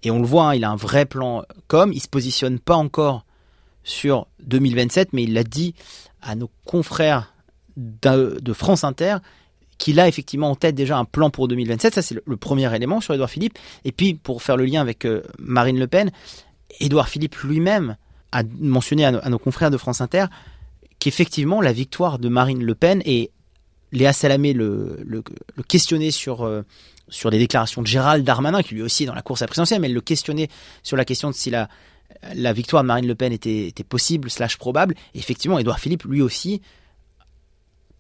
Et 0.04 0.12
on 0.12 0.20
le 0.20 0.26
voit, 0.26 0.50
hein, 0.50 0.56
il 0.56 0.64
a 0.64 0.70
un 0.70 0.76
vrai 0.76 1.06
plan 1.06 1.44
com. 1.68 1.92
Il 1.94 2.02
se 2.02 2.08
positionne 2.08 2.60
pas 2.60 2.76
encore 2.76 3.26
sur 3.84 4.28
2027, 4.44 5.14
mais 5.14 5.24
il 5.24 5.34
l'a 5.34 5.44
dit 5.44 5.76
à 6.22 6.36
nos 6.36 6.50
confrères 6.66 7.34
de, 7.78 8.54
France 8.54 8.84
Inter 8.84 9.18
qu'il 9.78 10.00
a 10.00 10.08
effectivement 10.08 10.52
en 10.52 10.56
tête 10.56 10.76
déjà 10.76 10.98
un 10.98 11.06
plan 11.06 11.30
pour 11.30 11.48
2027. 11.48 11.96
Ça, 11.96 12.02
c'est 12.02 12.16
le, 12.24 12.38
premier 12.38 12.74
élément 12.76 13.02
sur 13.02 13.14
Édouard 13.14 13.30
Philippe. 13.30 13.58
Et 13.84 13.92
puis, 13.92 14.14
pour 14.14 14.44
faire 14.44 14.58
le 14.58 14.66
lien 14.66 14.82
avec 14.82 15.06
euh, 15.06 15.24
Marine 15.40 15.80
Le 15.80 15.88
Pen, 15.88 16.12
Édouard 16.80 17.10
Philippe 17.10 17.36
lui-même 17.38 17.98
a 18.32 18.44
mentionné 18.60 19.06
à 19.06 19.12
nos, 19.12 19.40
confrères 19.40 19.72
de 19.72 19.78
France 19.78 20.02
Inter 20.02 20.26
qu'effectivement, 21.00 21.62
la 21.62 21.74
victoire 21.74 22.20
de 22.20 22.30
Marine 22.30 22.64
Le 22.64 22.76
Pen 22.76 23.02
et 23.06 23.32
Léa 23.92 24.14
Salamé 24.14 24.54
le, 24.54 25.00
le, 25.06 25.24
questionnait 25.68 26.12
sur, 26.12 26.44
euh, 26.44 26.64
sur 27.10 27.30
des 27.30 27.40
déclarations 27.40 27.82
de 27.82 27.88
Gérald 27.88 28.24
Darmanin, 28.26 28.64
qui 28.64 28.76
lui 28.76 28.82
aussi 28.82 29.04
est 29.04 29.08
dans 29.08 29.16
la 29.16 29.22
course 29.22 29.42
à 29.42 29.46
la 29.46 29.48
présidentielle, 29.48 29.82
mais 29.82 29.90
le 29.90 30.02
questionnait 30.02 30.48
sur 30.84 30.96
la 30.98 31.06
question 31.06 31.30
de 31.30 31.36
si 31.36 31.50
la, 31.50 31.68
la 32.34 32.54
victoire 32.54 32.84
de 32.84 32.88
Marine 32.88 33.08
Le 33.08 33.16
Pen 33.16 33.34
était, 33.34 33.74
possible 33.88 34.30
slash 34.30 34.58
probable. 34.58 34.96
Et 35.14 35.20
effectivement, 35.20 35.60
Édouard 35.60 35.80
Philippe, 35.80 36.04
lui 36.04 36.22
aussi, 36.22 36.62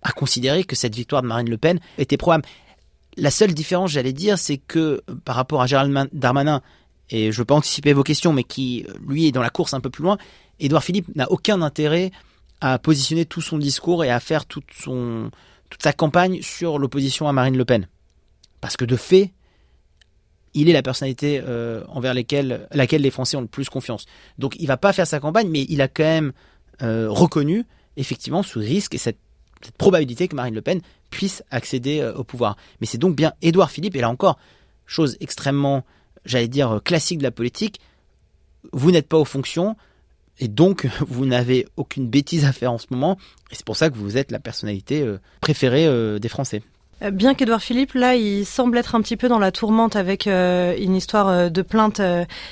a 0.01 0.11
considéré 0.11 0.63
que 0.63 0.75
cette 0.75 0.95
victoire 0.95 1.21
de 1.21 1.27
Marine 1.27 1.49
Le 1.49 1.57
Pen 1.57 1.79
était 1.97 2.17
probable. 2.17 2.45
La 3.17 3.29
seule 3.29 3.53
différence, 3.53 3.91
j'allais 3.91 4.13
dire, 4.13 4.39
c'est 4.39 4.57
que 4.57 5.01
euh, 5.09 5.15
par 5.25 5.35
rapport 5.35 5.61
à 5.61 5.67
Gérald 5.67 5.91
Man- 5.91 6.09
Darmanin, 6.13 6.61
et 7.09 7.23
je 7.31 7.37
ne 7.37 7.41
veux 7.41 7.45
pas 7.45 7.55
anticiper 7.55 7.91
vos 7.91 8.03
questions, 8.03 8.31
mais 8.31 8.43
qui, 8.45 8.85
euh, 8.87 8.93
lui, 9.05 9.27
est 9.27 9.31
dans 9.33 9.41
la 9.41 9.49
course 9.49 9.73
un 9.73 9.81
peu 9.81 9.89
plus 9.89 10.03
loin, 10.03 10.17
Édouard 10.61 10.83
Philippe 10.83 11.13
n'a 11.15 11.29
aucun 11.29 11.61
intérêt 11.61 12.11
à 12.61 12.79
positionner 12.79 13.25
tout 13.25 13.41
son 13.41 13.57
discours 13.57 14.05
et 14.05 14.11
à 14.11 14.19
faire 14.19 14.45
toute, 14.45 14.65
son, 14.71 15.29
toute 15.71 15.81
sa 15.81 15.93
campagne 15.93 16.41
sur 16.43 16.77
l'opposition 16.77 17.27
à 17.27 17.33
Marine 17.33 17.57
Le 17.57 17.65
Pen. 17.65 17.87
Parce 18.59 18.77
que 18.77 18.85
de 18.85 18.95
fait, 18.95 19.31
il 20.53 20.69
est 20.69 20.73
la 20.73 20.83
personnalité 20.83 21.41
euh, 21.43 21.83
envers 21.87 22.13
laquelle 22.13 22.67
les 22.73 23.09
Français 23.09 23.37
ont 23.37 23.41
le 23.41 23.47
plus 23.47 23.69
confiance. 23.69 24.05
Donc 24.37 24.55
il 24.59 24.67
va 24.67 24.77
pas 24.77 24.93
faire 24.93 25.07
sa 25.07 25.19
campagne, 25.19 25.47
mais 25.49 25.65
il 25.69 25.81
a 25.81 25.87
quand 25.87 26.03
même 26.03 26.33
euh, 26.83 27.07
reconnu 27.09 27.65
effectivement 27.97 28.43
ce 28.43 28.59
risque 28.59 28.93
et 28.93 28.99
cette, 28.99 29.17
probabilité 29.77 30.27
que 30.27 30.35
Marine 30.35 30.55
Le 30.55 30.63
Pen 30.63 30.81
puisse 31.11 31.43
accéder 31.51 31.99
euh, 31.99 32.15
au 32.15 32.23
pouvoir. 32.23 32.57
Mais 32.79 32.87
c'est 32.87 32.97
donc 32.97 33.15
bien 33.15 33.33
Édouard 33.43 33.69
Philippe, 33.69 33.95
et 33.95 34.01
là 34.01 34.09
encore, 34.09 34.39
chose 34.87 35.17
extrêmement, 35.19 35.85
j'allais 36.25 36.47
dire, 36.47 36.81
classique 36.83 37.19
de 37.19 37.23
la 37.23 37.29
politique, 37.29 37.79
vous 38.73 38.89
n'êtes 38.89 39.07
pas 39.07 39.17
aux 39.17 39.25
fonctions, 39.25 39.75
et 40.41 40.49
donc 40.49 40.87
vous 41.07 41.25
n'avez 41.25 41.65
aucune 41.77 42.09
bêtise 42.09 42.43
à 42.43 42.51
faire 42.51 42.73
en 42.73 42.77
ce 42.77 42.87
moment, 42.89 43.17
et 43.51 43.55
c'est 43.55 43.65
pour 43.65 43.77
ça 43.77 43.89
que 43.89 43.95
vous 43.95 44.17
êtes 44.17 44.31
la 44.31 44.39
personnalité 44.39 45.01
euh, 45.01 45.19
préférée 45.39 45.87
euh, 45.87 46.19
des 46.19 46.27
Français. 46.27 46.61
Euh, 47.03 47.11
Bien 47.11 47.33
qu'Edouard 47.33 47.61
Philippe, 47.61 47.93
là, 47.93 48.15
il 48.15 48.45
semble 48.45 48.77
être 48.77 48.95
un 48.95 49.01
petit 49.01 49.17
peu 49.17 49.27
dans 49.27 49.39
la 49.39 49.51
tourmente 49.51 49.95
avec 49.95 50.27
euh, 50.27 50.75
une 50.79 50.95
histoire 50.95 51.27
euh, 51.27 51.49
de 51.49 51.61
plainte 51.61 52.01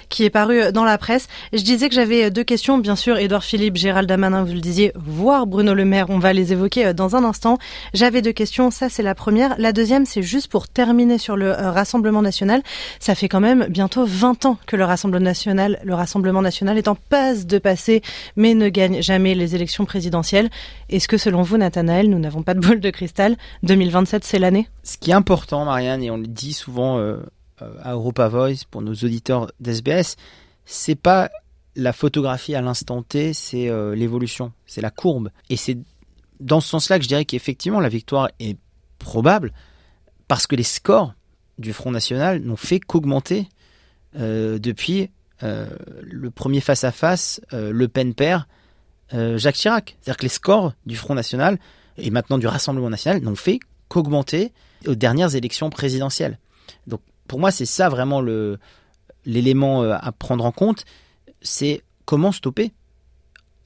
qui 0.09 0.23
est 0.23 0.29
parue 0.29 0.71
dans 0.71 0.83
la 0.83 0.97
presse. 0.97 1.27
Je 1.53 1.61
disais 1.61 1.89
que 1.89 1.95
j'avais 1.95 2.31
deux 2.31 2.43
questions. 2.43 2.77
Bien 2.77 2.95
sûr, 2.95 3.17
Edouard 3.17 3.43
Philippe, 3.43 3.75
Gérald 3.75 4.07
Damanin, 4.07 4.43
vous 4.43 4.53
le 4.53 4.59
disiez, 4.59 4.91
voire 4.95 5.47
Bruno 5.47 5.73
Le 5.73 5.85
Maire, 5.85 6.09
on 6.09 6.19
va 6.19 6.33
les 6.33 6.51
évoquer 6.51 6.93
dans 6.93 7.15
un 7.15 7.23
instant. 7.23 7.57
J'avais 7.93 8.21
deux 8.21 8.31
questions. 8.31 8.71
Ça, 8.71 8.89
c'est 8.89 9.03
la 9.03 9.15
première. 9.15 9.55
La 9.57 9.73
deuxième, 9.73 10.05
c'est 10.05 10.21
juste 10.21 10.47
pour 10.47 10.67
terminer 10.67 11.17
sur 11.17 11.35
le 11.35 11.51
Rassemblement 11.51 12.21
national. 12.21 12.61
Ça 12.99 13.15
fait 13.15 13.29
quand 13.29 13.39
même 13.39 13.67
bientôt 13.69 14.05
20 14.05 14.45
ans 14.45 14.57
que 14.65 14.75
le 14.75 14.83
Rassemblement 14.83 15.25
national, 15.25 15.79
le 15.83 15.93
Rassemblement 15.93 16.41
national 16.41 16.77
est 16.77 16.87
en 16.87 16.95
passe 16.95 17.45
de 17.45 17.57
passer, 17.57 18.01
mais 18.35 18.53
ne 18.53 18.69
gagne 18.69 19.01
jamais 19.01 19.35
les 19.35 19.55
élections 19.55 19.85
présidentielles. 19.85 20.49
Est-ce 20.89 21.07
que, 21.07 21.17
selon 21.17 21.41
vous, 21.41 21.57
Nathanaël, 21.57 22.09
nous 22.09 22.19
n'avons 22.19 22.43
pas 22.43 22.53
de 22.53 22.59
boule 22.59 22.79
de 22.79 22.89
cristal? 22.89 23.35
2027, 23.63 24.23
c'est 24.23 24.38
l'année 24.39 24.69
Ce 24.83 24.97
qui 24.97 25.11
est 25.11 25.13
important, 25.13 25.65
Marianne, 25.65 26.03
et 26.03 26.11
on 26.11 26.17
le 26.17 26.27
dit 26.27 26.53
souvent 26.53 26.97
euh, 26.97 27.17
euh, 27.61 27.73
à 27.81 27.93
Europa 27.93 28.27
Voice 28.27 28.65
pour 28.69 28.81
nos 28.81 28.93
auditeurs 28.93 29.51
d'SBS, 29.59 30.15
c'est 30.65 30.95
pas 30.95 31.29
la 31.75 31.93
photographie 31.93 32.55
à 32.55 32.61
l'instant 32.61 33.03
T, 33.03 33.33
c'est 33.33 33.69
euh, 33.69 33.95
l'évolution, 33.95 34.51
c'est 34.65 34.81
la 34.81 34.91
courbe. 34.91 35.29
Et 35.49 35.57
c'est 35.57 35.77
dans 36.39 36.61
ce 36.61 36.69
sens-là 36.69 36.97
que 36.97 37.03
je 37.03 37.09
dirais 37.09 37.25
qu'effectivement 37.25 37.79
la 37.79 37.89
victoire 37.89 38.29
est 38.39 38.57
probable, 38.97 39.53
parce 40.27 40.47
que 40.47 40.55
les 40.55 40.63
scores 40.63 41.13
du 41.57 41.73
Front 41.73 41.91
National 41.91 42.39
n'ont 42.39 42.55
fait 42.55 42.79
qu'augmenter 42.79 43.49
depuis 44.13 45.09
le 45.41 46.29
premier 46.29 46.61
face-à-face, 46.61 47.41
euh, 47.53 47.71
Le 47.71 47.87
Pen 47.87 48.13
père, 48.13 48.47
Jacques 49.11 49.55
Chirac. 49.55 49.97
C'est-à-dire 50.01 50.17
que 50.17 50.23
les 50.23 50.29
scores 50.29 50.73
du 50.85 50.95
Front 50.95 51.15
National 51.15 51.57
et 51.97 52.11
maintenant 52.11 52.37
du 52.37 52.47
Rassemblement 52.47 52.89
National 52.89 53.21
n'ont 53.21 53.35
fait 53.35 53.59
qu'augmenter 53.89 54.53
aux 54.87 54.95
dernières 54.95 55.35
élections 55.35 55.69
présidentielles. 55.69 56.39
Donc 56.87 57.01
pour 57.27 57.39
moi, 57.39 57.51
c'est 57.51 57.65
ça 57.65 57.89
vraiment 57.89 58.21
le 58.21 58.57
l'élément 59.25 59.83
euh, 59.83 59.95
à 59.99 60.11
prendre 60.11 60.45
en 60.45 60.51
compte, 60.51 60.85
c'est 61.41 61.83
comment 62.05 62.31
stopper 62.31 62.71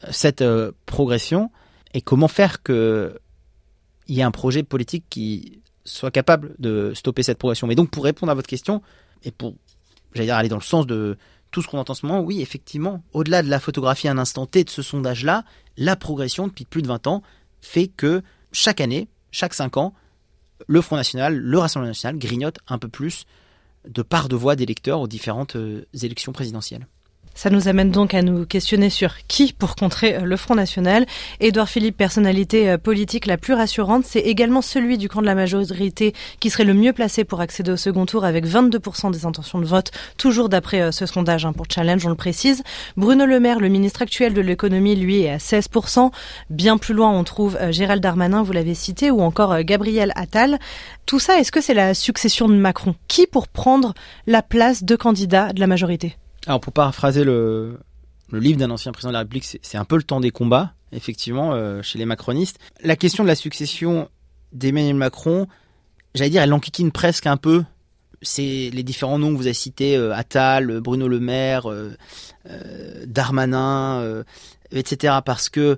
cette 0.09 0.41
euh, 0.41 0.71
progression 0.85 1.51
et 1.93 2.01
comment 2.01 2.27
faire 2.27 2.63
que 2.63 3.19
il 4.07 4.15
y 4.15 4.19
ait 4.19 4.23
un 4.23 4.31
projet 4.31 4.63
politique 4.63 5.05
qui 5.09 5.61
soit 5.85 6.11
capable 6.11 6.55
de 6.59 6.91
stopper 6.93 7.23
cette 7.23 7.37
progression. 7.37 7.67
Mais 7.67 7.75
donc 7.75 7.89
pour 7.89 8.03
répondre 8.03 8.31
à 8.31 8.35
votre 8.35 8.49
question 8.49 8.81
et 9.23 9.31
pour 9.31 9.55
j'allais 10.13 10.27
dire 10.27 10.35
aller 10.35 10.49
dans 10.49 10.57
le 10.57 10.61
sens 10.61 10.85
de 10.85 11.17
tout 11.51 11.61
ce 11.61 11.67
qu'on 11.67 11.77
entend 11.77 11.91
en 11.91 11.95
ce 11.95 12.05
moment, 12.05 12.19
oui, 12.19 12.41
effectivement, 12.41 13.03
au-delà 13.13 13.43
de 13.43 13.49
la 13.49 13.59
photographie 13.59 14.07
à 14.07 14.11
un 14.11 14.17
instant 14.17 14.45
T 14.47 14.63
de 14.63 14.69
ce 14.69 14.81
sondage-là, 14.81 15.45
la 15.77 15.95
progression 15.95 16.47
depuis 16.47 16.65
plus 16.65 16.81
de 16.81 16.87
20 16.87 17.07
ans 17.07 17.21
fait 17.61 17.87
que 17.87 18.23
chaque 18.51 18.81
année, 18.81 19.07
chaque 19.31 19.53
5 19.53 19.77
ans, 19.77 19.93
le 20.67 20.81
Front 20.81 20.95
National, 20.95 21.37
le 21.37 21.57
Rassemblement 21.57 21.89
National 21.89 22.19
grignote 22.19 22.59
un 22.67 22.77
peu 22.77 22.87
plus 22.87 23.25
de 23.87 24.01
part 24.01 24.29
de 24.29 24.35
voix 24.35 24.55
d'électeurs 24.55 25.01
aux 25.01 25.07
différentes 25.07 25.55
euh, 25.55 25.85
élections 26.01 26.31
présidentielles. 26.31 26.87
Ça 27.35 27.49
nous 27.49 27.67
amène 27.67 27.91
donc 27.91 28.13
à 28.13 28.21
nous 28.21 28.45
questionner 28.45 28.89
sur 28.89 29.17
qui 29.27 29.53
pour 29.53 29.75
contrer 29.75 30.19
le 30.19 30.37
Front 30.37 30.55
National. 30.55 31.05
Édouard 31.39 31.69
Philippe, 31.69 31.97
personnalité 31.97 32.77
politique 32.77 33.25
la 33.25 33.37
plus 33.37 33.53
rassurante, 33.53 34.05
c'est 34.05 34.19
également 34.19 34.61
celui 34.61 34.97
du 34.97 35.09
camp 35.09 35.21
de 35.21 35.25
la 35.25 35.35
majorité 35.35 36.13
qui 36.39 36.49
serait 36.49 36.63
le 36.63 36.73
mieux 36.73 36.93
placé 36.93 37.23
pour 37.23 37.41
accéder 37.41 37.71
au 37.71 37.77
second 37.77 38.05
tour 38.05 38.23
avec 38.23 38.45
22% 38.45 39.11
des 39.11 39.25
intentions 39.25 39.59
de 39.59 39.65
vote, 39.65 39.91
toujours 40.17 40.49
d'après 40.49 40.91
ce 40.91 41.05
sondage 41.05 41.45
hein, 41.45 41.53
pour 41.53 41.65
Challenge, 41.69 42.05
on 42.05 42.09
le 42.09 42.15
précise. 42.15 42.63
Bruno 42.97 43.25
Le 43.25 43.39
Maire, 43.39 43.59
le 43.59 43.69
ministre 43.69 44.01
actuel 44.01 44.33
de 44.33 44.41
l'économie, 44.41 44.95
lui 44.95 45.21
est 45.21 45.29
à 45.31 45.37
16%. 45.37 46.11
Bien 46.49 46.77
plus 46.77 46.93
loin, 46.93 47.11
on 47.11 47.23
trouve 47.23 47.57
Gérald 47.71 48.01
Darmanin, 48.01 48.43
vous 48.43 48.53
l'avez 48.53 48.75
cité, 48.75 49.11
ou 49.11 49.21
encore 49.21 49.61
Gabriel 49.63 50.11
Attal. 50.15 50.59
Tout 51.05 51.19
ça, 51.19 51.39
est-ce 51.39 51.51
que 51.51 51.61
c'est 51.61 51.73
la 51.73 51.93
succession 51.93 52.47
de 52.47 52.55
Macron? 52.55 52.95
Qui 53.07 53.27
pour 53.27 53.47
prendre 53.47 53.93
la 54.27 54.41
place 54.41 54.83
de 54.83 54.95
candidat 54.95 55.51
de 55.53 55.59
la 55.59 55.67
majorité? 55.67 56.15
Alors 56.47 56.59
pour 56.59 56.73
paraphraser 56.73 57.23
le, 57.23 57.79
le 58.33 58.39
livre 58.39 58.57
d'un 58.57 58.71
ancien 58.71 58.91
président 58.91 59.11
de 59.11 59.13
la 59.13 59.19
République, 59.19 59.45
c'est 59.61 59.77
un 59.77 59.85
peu 59.85 59.95
le 59.95 60.03
temps 60.03 60.19
des 60.19 60.31
combats, 60.31 60.73
effectivement, 60.91 61.53
euh, 61.53 61.81
chez 61.81 61.99
les 61.99 62.05
macronistes. 62.05 62.57
La 62.81 62.95
question 62.95 63.23
de 63.23 63.27
la 63.27 63.35
succession 63.35 64.09
d'Emmanuel 64.51 64.95
Macron, 64.95 65.47
j'allais 66.15 66.31
dire, 66.31 66.41
elle 66.41 66.53
enquiquine 66.53 66.91
presque 66.91 67.27
un 67.27 67.37
peu. 67.37 67.63
C'est 68.21 68.71
les 68.73 68.83
différents 68.83 69.19
noms 69.19 69.31
que 69.33 69.37
vous 69.37 69.45
avez 69.45 69.53
cités, 69.53 69.95
euh, 69.97 70.15
Attal, 70.15 70.79
Bruno 70.79 71.07
Le 71.07 71.19
Maire, 71.19 71.69
euh, 71.69 71.95
Darmanin, 73.05 74.23
etc. 74.71 75.19
Parce 75.23 75.49
que 75.49 75.77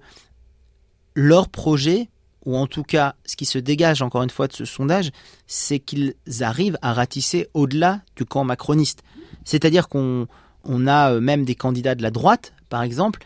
leur 1.14 1.50
projet, 1.50 2.10
ou 2.46 2.56
en 2.56 2.68
tout 2.68 2.84
cas 2.84 3.16
ce 3.26 3.36
qui 3.36 3.46
se 3.46 3.58
dégage 3.58 4.02
encore 4.02 4.24
une 4.24 4.30
fois 4.30 4.48
de 4.48 4.54
ce 4.54 4.66
sondage, 4.66 5.12
c'est 5.46 5.80
qu'ils 5.80 6.16
arrivent 6.40 6.78
à 6.82 6.94
ratisser 6.94 7.48
au-delà 7.54 8.02
du 8.16 8.26
camp 8.26 8.44
macroniste. 8.44 9.04
C'est-à-dire 9.44 9.90
qu'on 9.90 10.28
on 10.66 10.88
a 10.88 11.14
euh, 11.14 11.22
même 11.22 11.46
des 11.46 11.56
candidats 11.56 11.96
de 11.96 12.04
la 12.04 12.12
droite, 12.12 12.54
par 12.70 12.84
exemple, 12.84 13.22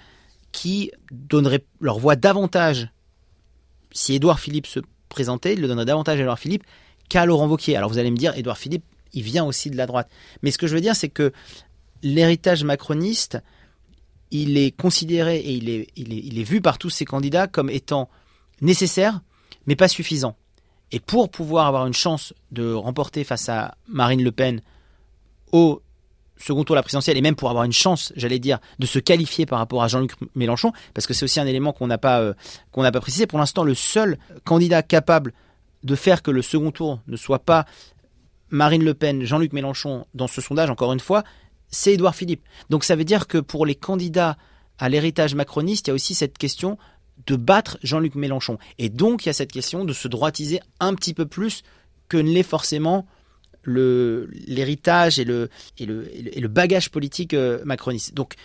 qui 0.52 0.92
donneraient 1.12 1.66
leur 1.80 2.00
voix 2.00 2.16
davantage, 2.16 2.90
si 3.92 4.14
Édouard 4.16 4.40
Philippe 4.40 4.68
se 4.68 4.80
présentait, 5.10 5.54
il 5.54 5.62
le 5.62 5.68
donnerait 5.68 5.86
davantage 5.86 6.20
à 6.20 6.22
Édouard 6.22 6.40
Philippe 6.40 6.64
qu'à 7.08 7.26
Laurent 7.26 7.48
Wauquiez. 7.48 7.76
Alors 7.76 7.90
vous 7.90 7.98
allez 7.98 8.12
me 8.12 8.18
dire, 8.18 8.38
Édouard 8.38 8.58
Philippe, 8.58 8.84
il 9.14 9.24
vient 9.24 9.46
aussi 9.46 9.70
de 9.72 9.78
la 9.78 9.88
droite. 9.88 10.10
Mais 10.44 10.52
ce 10.52 10.58
que 10.58 10.68
je 10.68 10.76
veux 10.76 10.82
dire, 10.82 10.96
c'est 10.96 11.10
que 11.10 11.32
l'héritage 12.04 12.64
macroniste, 12.64 13.40
il 14.32 14.58
est 14.58 14.72
considéré 14.72 15.38
et 15.38 15.54
il 15.54 15.70
est, 15.70 15.88
il 15.96 16.40
est 16.40 16.44
vu 16.44 16.62
par 16.62 16.78
tous 16.78 16.92
ces 16.92 17.06
candidats 17.06 17.48
comme 17.48 17.70
étant 17.70 18.10
nécessaire, 18.62 19.22
mais 19.66 19.76
pas 19.76 19.88
suffisant. 19.88 20.36
Et 20.92 21.00
pour 21.00 21.30
pouvoir 21.30 21.68
avoir 21.68 21.88
une 21.88 21.94
chance 21.94 22.34
de 22.52 22.74
remporter 22.74 23.24
face 23.24 23.50
à 23.50 23.76
Marine 23.88 24.24
Le 24.24 24.32
Pen 24.32 24.62
au 25.52 25.82
second 26.40 26.64
tour 26.64 26.76
la 26.76 26.82
présidentielle 26.82 27.18
et 27.18 27.22
même 27.22 27.36
pour 27.36 27.50
avoir 27.50 27.66
une 27.66 27.74
chance, 27.74 28.14
j'allais 28.16 28.40
dire, 28.40 28.60
de 28.80 28.86
se 28.86 29.00
qualifier 29.00 29.46
par 29.46 29.60
rapport 29.60 29.84
à 29.84 29.88
Jean-Luc 29.88 30.14
Mélenchon, 30.36 30.72
parce 30.94 31.06
que 31.06 31.14
c'est 31.14 31.24
aussi 31.24 31.40
un 31.40 31.48
élément 31.48 31.74
qu'on 31.74 31.88
n'a 31.88 31.98
pas 31.98 32.22
euh, 32.22 32.34
qu'on 32.72 32.84
n'a 32.84 32.92
pas 32.92 33.02
précisé. 33.02 33.28
Pour 33.28 33.40
l'instant, 33.40 33.64
le 33.64 33.76
seul 33.76 34.18
candidat 34.46 34.82
capable 34.82 35.34
de 35.84 35.96
faire 35.96 36.22
que 36.22 36.32
le 36.32 36.42
second 36.42 36.72
tour 36.72 37.00
ne 37.08 37.16
soit 37.16 37.40
pas 37.40 37.66
Marine 38.50 38.84
Le 38.84 38.94
Pen, 38.94 39.24
Jean-Luc 39.24 39.54
Mélenchon 39.54 40.06
dans 40.14 40.28
ce 40.28 40.42
sondage, 40.42 40.70
encore 40.70 40.92
une 40.94 41.00
fois, 41.00 41.24
c'est 41.70 41.94
Édouard 41.94 42.16
Philippe. 42.16 42.44
Donc 42.70 42.84
ça 42.84 42.96
veut 42.96 43.04
dire 43.04 43.28
que 43.28 43.38
pour 43.38 43.66
les 43.66 43.76
candidats 43.76 44.38
à 44.78 44.90
l'héritage 44.90 45.36
macroniste, 45.36 45.88
il 45.88 45.90
y 45.90 45.92
a 45.92 45.94
aussi 45.94 46.16
cette 46.16 46.38
question 46.38 46.78
de 47.28 47.36
battre 47.36 47.78
Jean-Luc 47.84 48.16
Mélenchon. 48.16 48.58
Et 48.78 48.90
donc 48.90 49.26
il 49.26 49.30
y 49.30 49.30
a 49.30 49.34
cette 49.34 49.52
question 49.52 49.86
de 49.86 49.94
se 49.94 50.08
droitiser 50.08 50.62
un 50.80 50.96
petit 50.96 51.14
peu 51.14 51.26
plus 51.26 51.64
que 52.08 52.18
ne 52.18 52.32
l'est 52.32 52.44
forcément 52.44 53.06
l'héritage 53.66 55.20
et 55.20 55.26
le, 55.26 55.50
et, 55.78 55.86
le, 55.86 56.08
et 56.14 56.40
le 56.40 56.48
bagage 56.48 56.90
politique 56.90 57.34
euh, 57.34 57.62
macroniste. 57.66 58.14
Donc 58.14 58.36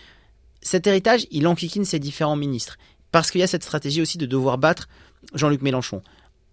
cet 0.61 0.87
héritage, 0.87 1.27
il 1.31 1.47
enquiquine 1.47 1.85
ses 1.85 1.99
différents 1.99 2.37
ministres, 2.37 2.77
parce 3.13 3.31
qu'il 3.31 3.41
y 3.41 3.45
a 3.45 3.47
cette 3.47 3.65
stratégie 3.65 4.01
aussi 4.01 4.19
de 4.19 4.27
devoir 4.27 4.59
battre 4.59 4.89
Jean-Luc 5.35 5.63
Mélenchon. 5.63 6.03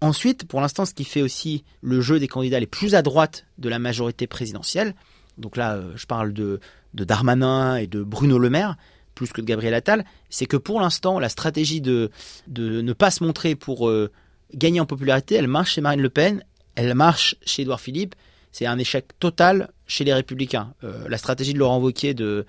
Ensuite, 0.02 0.48
pour 0.48 0.62
l'instant, 0.62 0.86
ce 0.86 0.94
qui 0.94 1.04
fait 1.04 1.22
aussi 1.22 1.64
le 1.82 2.02
jeu 2.02 2.20
des 2.20 2.28
candidats 2.28 2.60
les 2.60 2.68
plus 2.68 2.96
à 2.96 3.02
droite 3.02 3.46
de 3.58 3.70
la 3.70 3.80
majorité 3.80 4.28
présidentielle, 4.28 4.96
donc 5.38 5.58
là, 5.58 5.76
euh, 5.76 5.94
je 5.96 6.06
parle 6.06 6.34
de, 6.34 6.60
de 6.94 7.04
Darmanin 7.04 7.78
et 7.78 7.88
de 7.88 8.04
Bruno 8.04 8.38
Le 8.38 8.50
Maire, 8.50 8.78
plus 9.16 9.32
que 9.32 9.42
de 9.42 9.46
Gabriel 9.46 9.74
Attal, 9.74 10.06
c'est 10.30 10.46
que 10.46 10.58
pour 10.58 10.82
l'instant, 10.82 11.20
la 11.20 11.30
stratégie 11.30 11.82
de, 11.82 12.12
de 12.48 12.82
ne 12.82 12.94
pas 12.94 13.12
se 13.12 13.24
montrer 13.24 13.56
pour 13.56 13.90
euh, 13.90 14.12
gagner 14.54 14.80
en 14.80 14.86
popularité, 14.86 15.36
elle 15.36 15.48
marche 15.48 15.74
chez 15.74 15.82
Marine 15.82 16.02
Le 16.02 16.10
Pen, 16.10 16.44
elle 16.76 16.94
marche 16.96 17.36
chez 17.46 17.62
Édouard 17.62 17.82
Philippe, 17.82 18.16
c'est 18.52 18.66
un 18.66 18.78
échec 18.78 19.08
total 19.20 19.70
chez 19.88 20.04
les 20.04 20.14
Républicains. 20.14 20.74
Euh, 20.84 21.08
la 21.08 21.18
stratégie 21.18 21.54
de 21.54 21.60
Laurent 21.60 21.80
Wauquiez 21.80 22.14
de 22.14 22.46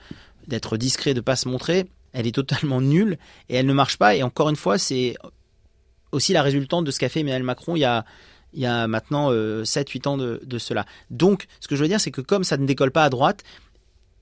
d'être 0.49 0.77
discret, 0.77 1.15
de 1.15 1.21
pas 1.21 1.37
se 1.37 1.49
montrer, 1.49 1.87
elle 2.12 2.27
est 2.27 2.35
totalement 2.35 2.81
nulle 2.81 3.17
et 3.49 3.57
elle 3.57 3.67
ne 3.67 3.73
marche 3.73 3.97
pas. 3.97 4.17
Et 4.17 4.23
encore 4.23 4.49
une 4.49 4.57
fois, 4.57 4.77
c'est 4.77 5.15
aussi 6.11 6.33
la 6.33 6.43
résultante 6.43 6.85
de 6.85 6.91
ce 6.91 6.99
qu'a 6.99 7.09
fait 7.09 7.21
Emmanuel 7.21 7.45
Macron 7.45 7.77
il 7.77 7.81
y 7.81 7.85
a, 7.85 8.05
il 8.53 8.61
y 8.61 8.67
a 8.67 8.87
maintenant 8.88 9.31
7-8 9.31 9.33
euh, 9.35 10.11
ans 10.11 10.17
de, 10.17 10.41
de, 10.45 10.59
cela. 10.59 10.85
Donc, 11.11 11.47
ce 11.61 11.69
que 11.69 11.77
je 11.77 11.83
veux 11.83 11.88
dire, 11.88 12.01
c'est 12.01 12.11
que 12.11 12.21
comme 12.21 12.45
ça 12.45 12.57
ne 12.57 12.67
décolle 12.67 12.91
pas 12.91 13.05
à 13.05 13.09
droite, 13.09 13.45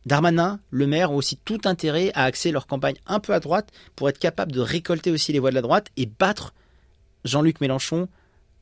Darmanin, 0.07 0.61
le 0.71 0.87
maire 0.87 1.11
ont 1.11 1.17
aussi 1.17 1.37
tout 1.37 1.61
intérêt 1.65 2.11
à 2.15 2.25
axer 2.25 2.53
leur 2.53 2.67
campagne 2.67 2.97
un 3.07 3.21
peu 3.21 3.35
à 3.35 3.41
droite 3.41 3.71
pour 3.97 4.09
être 4.09 4.19
capable 4.19 4.53
de 4.53 4.61
récolter 4.61 5.11
aussi 5.11 5.33
les 5.33 5.39
voix 5.39 5.51
de 5.51 5.55
la 5.55 5.63
droite 5.63 5.89
et 5.97 6.07
battre 6.07 6.55
Jean-Luc 7.25 7.61
Mélenchon 7.61 8.09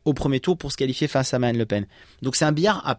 au 0.05 0.15
premier 0.15 0.41
tour 0.41 0.57
pour 0.57 0.73
se 0.73 0.77
qualifier 0.77 1.07
face 1.07 1.35
à 1.35 1.39
Marine 1.39 1.59
Le 1.59 1.67
Pen. 1.67 1.87
Donc 2.23 2.35
c'est 2.35 2.45
un 2.45 2.53
billard 2.53 2.87
à 2.89 2.99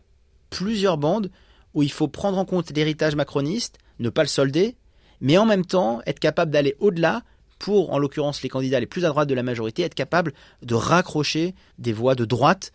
plusieurs 0.50 0.98
bandes 0.98 1.32
où 1.74 1.84
il 1.84 1.92
faut 1.92 2.08
prendre 2.08 2.38
en 2.38 2.46
compte 2.46 2.72
l'héritage 2.72 3.16
macroniste, 3.16 3.78
ne 4.00 4.10
pas 4.10 4.24
le 4.24 4.28
solder, 4.28 4.76
mais 5.22 5.38
en 5.38 5.46
même 5.46 5.66
temps 5.66 6.02
être 6.06 6.20
capable 6.20 6.52
d'aller 6.52 6.76
au-delà 6.80 7.22
pour, 7.60 7.92
en 7.92 8.00
l'occurrence, 8.00 8.42
les 8.42 8.50
candidats 8.50 8.80
les 8.80 8.86
plus 8.86 9.06
à 9.06 9.10
droite 9.10 9.28
de 9.28 9.34
la 9.34 9.44
majorité, 9.44 9.84
être 9.84 9.94
capable 9.94 10.34
de 10.64 10.76
raccrocher 10.76 11.54
des 11.78 11.94
voix 11.94 12.16
de 12.16 12.26
droite 12.26 12.72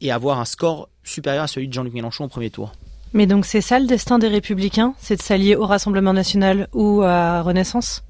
et 0.00 0.12
avoir 0.12 0.38
un 0.38 0.44
score 0.44 0.88
supérieur 1.02 1.44
à 1.44 1.46
celui 1.48 1.68
de 1.68 1.72
Jean-Luc 1.72 1.92
Mélenchon 1.92 2.24
au 2.24 2.28
premier 2.28 2.50
tour. 2.50 2.72
Mais 3.12 3.26
donc 3.26 3.46
c'est 3.46 3.60
ça 3.60 3.78
le 3.78 3.86
destin 3.86 4.18
des 4.18 4.28
républicains 4.28 4.94
C'est 4.98 5.16
de 5.16 5.22
s'allier 5.22 5.56
au 5.56 5.66
Rassemblement 5.66 6.12
national 6.12 6.68
ou 6.72 7.02
à 7.02 7.42
Renaissance? 7.42 8.04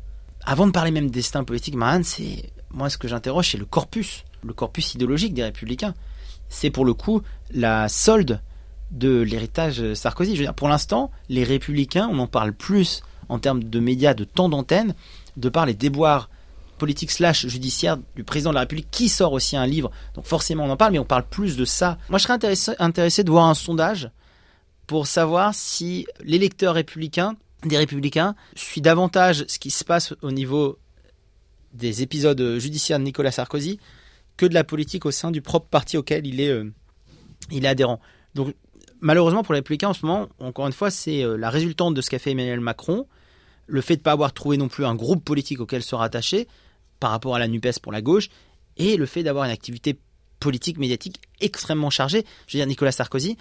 Avant 0.45 0.67
de 0.67 0.73
parler 0.73 0.91
même 0.91 1.11
destin 1.11 1.45
politique, 1.45 1.77
Marianne, 1.77 2.05
c'est 2.05 2.51
moi 2.71 2.91
ce 2.91 2.99
que 2.99 3.09
j'interroge, 3.09 3.51
c'est 3.51 3.59
le 3.59 3.65
corpus, 3.65 4.25
le 4.45 4.53
corpus 4.53 4.95
idéologique 4.95 5.35
des 5.35 5.45
républicains. 5.45 5.95
C'est 6.49 6.71
pour 6.71 6.85
le 6.85 6.95
coup 6.95 7.23
la 7.53 7.89
solde 7.89 8.41
de 8.91 9.21
l'héritage 9.21 9.95
Sarkozy. 9.95 10.33
Je 10.33 10.39
veux 10.39 10.45
dire, 10.45 10.55
pour 10.55 10.69
l'instant, 10.69 11.11
les 11.29 11.45
républicains, 11.45 12.09
on 12.11 12.19
en 12.19 12.27
parle 12.27 12.53
plus 12.53 13.03
en 13.29 13.39
termes 13.39 13.63
de 13.63 13.81
médias, 13.81 14.15
de 14.15 14.25
temps 14.25 14.49
d'antenne, 14.49 14.95
de 15.37 15.49
par 15.49 15.67
les 15.67 15.75
déboires 15.75 16.31
politiques 16.79 17.11
slash 17.11 17.47
judiciaires 17.47 17.99
du 18.17 18.25
président 18.25 18.51
de 18.51 18.55
la 18.55 18.61
République, 18.61 18.89
qui 18.91 19.09
sort 19.09 19.33
aussi 19.33 19.57
un 19.57 19.67
livre. 19.67 19.91
Donc 20.15 20.25
forcément, 20.25 20.65
on 20.65 20.71
en 20.71 20.77
parle, 20.77 20.93
mais 20.93 20.99
on 20.99 21.05
parle 21.05 21.27
plus 21.29 21.57
de 21.57 21.65
ça. 21.65 21.99
Moi, 22.09 22.19
je 22.19 22.23
serais 22.23 22.35
intéressé, 22.35 22.73
intéressé 22.79 23.25
de 23.25 23.31
voir 23.31 23.47
un 23.47 23.55
sondage 23.55 24.11
pour 24.87 25.07
savoir 25.07 25.55
si 25.55 26.07
l'électeur 26.23 26.75
républicain, 26.75 27.37
des 27.65 27.77
républicains, 27.77 28.35
suit 28.55 28.81
davantage 28.81 29.45
ce 29.49 29.59
qui 29.59 29.71
se 29.71 29.85
passe 29.85 30.15
au 30.23 30.31
niveau 30.31 30.79
des 31.75 32.01
épisodes 32.03 32.59
judiciaires 32.59 32.99
de 32.99 33.05
Nicolas 33.05 33.33
Sarkozy 33.33 33.79
que 34.37 34.47
de 34.47 34.55
la 34.55 34.65
politique 34.65 35.05
au 35.05 35.11
sein 35.11 35.31
du 35.31 35.43
propre 35.43 35.67
parti 35.67 35.99
auquel 35.99 36.27
il 36.27 36.41
est, 36.41 36.49
euh, 36.49 36.73
il 37.51 37.65
est 37.67 37.69
adhérent. 37.69 38.01
Donc 38.35 38.55
malheureusement 39.01 39.43
pour 39.43 39.55
les 39.55 39.61
républicains 39.61 39.89
en 39.89 39.95
ce 39.95 40.05
moment, 40.05 40.29
encore 40.39 40.67
une 40.67 40.73
fois, 40.73 40.91
c'est 40.91 41.23
euh, 41.25 41.37
la 41.37 41.51
résultante 41.51 41.95
de 41.95 42.01
ce 42.01 42.11
qu'a 42.11 42.19
fait 42.19 42.33
Emmanuel 42.33 42.61
Macron, 42.61 43.07
le 43.67 43.81
fait 43.81 43.97
de 43.97 44.01
ne 44.01 44.05
pas 44.05 44.13
avoir 44.13 44.33
trouvé 44.33 44.57
non 44.57 44.69
plus 44.69 44.85
un 44.85 44.95
groupe 44.95 45.25
politique 45.25 45.61
auquel 45.61 45.83
se 45.83 45.95
rattacher 45.95 46.49
par 47.01 47.11
rapport 47.11 47.35
à 47.35 47.39
la 47.39 47.49
NUPES 47.49 47.81
pour 47.83 47.93
la 47.93 48.03
gauche, 48.03 48.29
et 48.77 48.97
le 48.97 49.07
fait 49.07 49.23
d'avoir 49.23 49.45
une 49.45 49.51
activité 49.51 49.99
politique, 50.41 50.79
médiatique 50.79 51.21
extrêmement 51.41 51.91
chargée. 51.91 52.25
Je 52.47 52.57
veux 52.57 52.61
dire, 52.61 52.67
Nicolas 52.67 52.93
Sarkozy, 52.93 53.37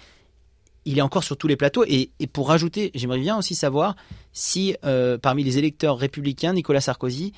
il 0.84 0.98
est 0.98 1.02
encore 1.02 1.24
sur 1.24 1.36
tous 1.36 1.48
les 1.48 1.56
plateaux. 1.56 1.84
Et, 1.86 2.10
pour 2.32 2.48
rajouter, 2.48 2.90
j'aimerais 2.94 3.20
bien 3.20 3.36
aussi 3.36 3.54
savoir 3.54 3.94
si 4.32 4.76
euh, 4.84 5.18
parmi 5.18 5.44
les 5.44 5.58
électeurs 5.58 5.98
républicains, 5.98 6.52
Nicolas 6.52 6.80
Sarkozy 6.80 7.32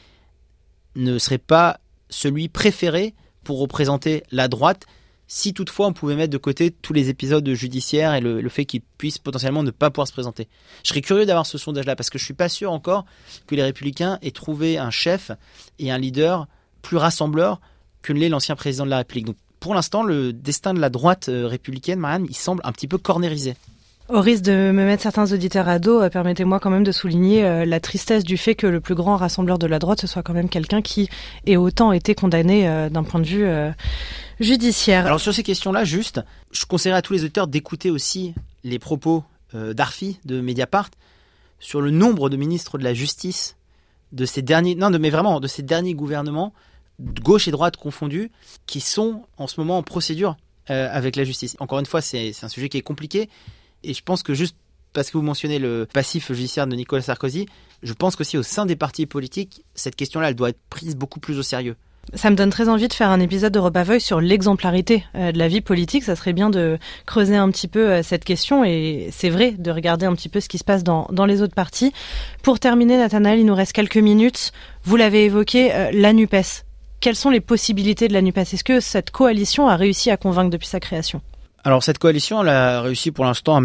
ne 0.96 1.18
serait 1.18 1.38
pas 1.38 1.80
celui 2.09 2.48
préféré 2.48 3.14
pour 3.44 3.61
représenter 3.61 4.22
la 4.30 4.48
droite 4.48 4.87
si 5.32 5.54
toutefois 5.54 5.86
on 5.86 5.92
pouvait 5.92 6.16
mettre 6.16 6.32
de 6.32 6.38
côté 6.38 6.72
tous 6.72 6.92
les 6.92 7.08
épisodes 7.08 7.48
judiciaires 7.52 8.14
et 8.14 8.20
le, 8.20 8.48
fait 8.48 8.64
qu'ils 8.64 8.80
puissent 8.80 9.18
potentiellement 9.18 9.62
ne 9.62 9.70
pas 9.70 9.88
pouvoir 9.88 10.08
se 10.08 10.12
présenter. 10.12 10.48
Je 10.82 10.88
serais 10.88 11.02
curieux 11.02 11.24
d'avoir 11.24 11.46
ce 11.46 11.56
sondage-là 11.56 11.94
parce 11.94 12.10
que 12.10 12.18
je 12.18 12.24
suis 12.24 12.34
pas 12.34 12.48
sûr 12.48 12.72
encore 12.72 13.06
que 13.46 13.54
les 13.54 13.62
républicains 13.62 14.18
aient 14.22 14.32
trouvé 14.32 14.76
un 14.76 14.90
chef 14.90 15.30
et 15.78 15.92
un 15.92 15.98
leader 15.98 16.48
plus 16.82 16.96
rassembleur 16.96 17.60
que 18.02 18.12
l'est 18.12 18.28
l'ancien 18.28 18.56
président 18.56 18.84
de 18.84 18.90
la 18.90 18.96
République. 18.98 19.26
Donc 19.26 19.36
pour 19.60 19.72
l'instant, 19.72 20.02
le 20.02 20.32
destin 20.32 20.74
de 20.74 20.80
la 20.80 20.90
droite 20.90 21.28
euh, 21.28 21.46
républicaine, 21.46 22.00
Marianne, 22.00 22.26
il 22.28 22.34
semble 22.34 22.60
un 22.64 22.72
petit 22.72 22.88
peu 22.88 22.98
cornérisé. 22.98 23.54
Au 24.12 24.20
risque 24.20 24.42
de 24.42 24.53
me 24.53 24.85
mettre 24.85 25.03
certains 25.03 25.33
auditeurs 25.33 25.68
à 25.68 25.79
dos, 25.79 26.01
euh, 26.01 26.11
permettez-moi 26.11 26.59
quand 26.61 26.70
même 26.70 26.85
de 26.85 26.92
souligner 26.92 27.44
euh, 27.44 27.64
la 27.64 27.81
tristesse 27.81 28.25
du 28.25 28.37
fait 28.37 28.55
que 28.55 28.66
le 28.66 28.81
plus 28.81 28.94
grand 28.94 29.16
rassembleur 29.16 29.59
de 29.59 29.66
la 29.66 29.79
droite, 29.79 30.01
ce 30.01 30.07
soit 30.07 30.23
quand 30.23 30.35
même 30.35 30.49
quelqu'un 30.49 30.83
qui 30.83 31.09
ait 31.46 31.57
autant 31.57 31.92
été 31.92 32.14
condamné 32.14 32.88
d'un 32.90 33.05
point 33.05 33.20
de 33.20 33.27
vue 33.27 33.46
judiciaire. 34.40 35.07
Alors 35.07 35.20
sur 35.20 35.33
ces 35.33 35.42
questions-là, 35.42 35.85
juste, 35.85 36.20
je 36.51 36.64
conseillerais 36.64 36.99
à 36.99 37.03
tous 37.03 37.12
les 37.12 37.23
auditeurs 37.23 37.46
d'écouter 37.46 37.90
aussi 37.90 38.35
les 38.64 38.79
propos 38.79 39.25
euh, 39.55 39.75
d'Arfi 39.75 40.20
de 40.25 40.40
Mediapart 40.40 40.90
sur 41.59 41.81
le 41.81 41.90
nombre 41.90 42.31
de 42.31 42.37
ministres 42.37 42.79
de 42.79 42.85
la 42.85 42.94
justice 42.94 43.57
de 44.12 44.25
ces 44.25 44.42
derniers, 44.42 44.75
non, 44.75 44.90
mais 44.90 45.11
vraiment 45.11 45.40
de 45.40 45.46
ces 45.46 45.62
derniers 45.62 45.94
gouvernements, 45.94 46.53
gauche 47.01 47.49
et 47.49 47.51
droite 47.51 47.77
confondus, 47.77 48.31
qui 48.66 48.81
sont 48.81 49.23
en 49.37 49.46
ce 49.46 49.61
moment 49.61 49.79
en 49.79 49.83
procédure 49.83 50.37
euh, 50.70 50.88
avec 50.90 51.16
la 51.16 51.25
justice. 51.25 51.57
Encore 51.59 51.79
une 51.79 51.87
fois, 51.87 52.01
c'est 52.01 52.33
un 52.42 52.49
sujet 52.49 52.68
qui 52.68 52.79
est 52.79 52.83
compliqué, 52.83 53.29
et 53.84 53.94
je 53.94 54.02
pense 54.02 54.22
que 54.22 54.34
juste 54.34 54.56
parce 54.92 55.10
que 55.10 55.18
vous 55.18 55.22
mentionnez 55.22 55.58
le 55.58 55.86
passif 55.92 56.32
judiciaire 56.32 56.66
de 56.66 56.74
Nicolas 56.74 57.02
Sarkozy, 57.02 57.46
je 57.82 57.92
pense 57.92 58.16
qu'aussi 58.16 58.36
au 58.36 58.42
sein 58.42 58.66
des 58.66 58.76
partis 58.76 59.06
politiques, 59.06 59.64
cette 59.74 59.96
question-là, 59.96 60.28
elle 60.28 60.34
doit 60.34 60.50
être 60.50 60.60
prise 60.68 60.96
beaucoup 60.96 61.20
plus 61.20 61.38
au 61.38 61.42
sérieux. 61.42 61.76
Ça 62.14 62.30
me 62.30 62.34
donne 62.34 62.50
très 62.50 62.68
envie 62.68 62.88
de 62.88 62.92
faire 62.92 63.10
un 63.10 63.20
épisode 63.20 63.52
de 63.52 63.60
Voice 63.60 64.00
sur 64.00 64.20
l'exemplarité 64.20 65.04
euh, 65.14 65.32
de 65.32 65.38
la 65.38 65.48
vie 65.48 65.60
politique. 65.60 66.02
Ça 66.02 66.16
serait 66.16 66.32
bien 66.32 66.50
de 66.50 66.78
creuser 67.06 67.36
un 67.36 67.48
petit 67.50 67.68
peu 67.68 67.88
euh, 67.88 68.02
cette 68.02 68.24
question 68.24 68.64
et 68.64 69.10
c'est 69.12 69.28
vrai 69.28 69.52
de 69.52 69.70
regarder 69.70 70.06
un 70.06 70.14
petit 70.14 70.28
peu 70.28 70.40
ce 70.40 70.48
qui 70.48 70.58
se 70.58 70.64
passe 70.64 70.82
dans, 70.82 71.06
dans 71.12 71.26
les 71.26 71.40
autres 71.40 71.54
partis. 71.54 71.92
Pour 72.42 72.58
terminer, 72.58 72.96
Nathanaël, 72.96 73.38
il 73.38 73.46
nous 73.46 73.54
reste 73.54 73.72
quelques 73.72 73.96
minutes. 73.96 74.52
Vous 74.82 74.96
l'avez 74.96 75.26
évoqué, 75.26 75.72
euh, 75.72 75.90
la 75.92 76.12
NUPES. 76.12 76.64
Quelles 77.00 77.16
sont 77.16 77.30
les 77.30 77.40
possibilités 77.40 78.08
de 78.08 78.12
la 78.12 78.22
NUPES? 78.22 78.38
Est-ce 78.38 78.64
que 78.64 78.80
cette 78.80 79.10
coalition 79.10 79.68
a 79.68 79.76
réussi 79.76 80.10
à 80.10 80.16
convaincre 80.16 80.50
depuis 80.50 80.68
sa 80.68 80.80
création? 80.80 81.22
Alors 81.62 81.83
cette 81.83 81.99
coalition, 81.99 82.42
elle 82.42 82.49
a 82.49 82.81
réussi 82.81 83.11
pour 83.11 83.25
l'instant 83.25 83.57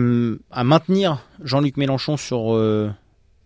à, 0.52 0.64
maintenir 0.64 1.26
Jean-Luc 1.44 1.78
Mélenchon 1.78 2.18
sur 2.18 2.54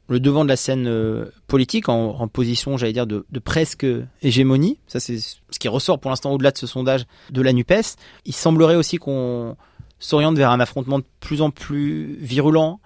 le 0.09 0.19
devant 0.19 0.43
de 0.43 0.49
la 0.49 0.55
scène 0.55 0.87
euh, 0.87 1.25
politique 1.47 1.87
en, 1.87 2.27
position, 2.27 2.77
j'allais 2.77 2.93
dire, 2.93 3.07
de, 3.07 3.23
presque 3.43 3.85
hégémonie. 4.21 4.79
Ça, 4.87 4.99
c'est 4.99 5.19
ce 5.19 5.59
qui 5.59 5.67
ressort 5.67 5.99
pour 5.99 6.09
l'instant 6.09 6.31
au-delà 6.31 6.51
de 6.51 6.57
ce 6.57 6.67
sondage 6.67 7.05
de 7.29 7.41
la 7.41 7.53
NUPES. 7.53 7.95
Il 8.25 8.33
semblerait 8.33 8.75
aussi 8.75 8.97
qu'on 8.97 9.55
s'oriente 9.99 10.35
vers 10.35 10.49
un 10.49 10.59
affrontement 10.59 10.99
de 10.99 11.05
plus 11.19 11.41
en 11.41 11.51
plus 11.51 12.17
virulent 12.19 12.79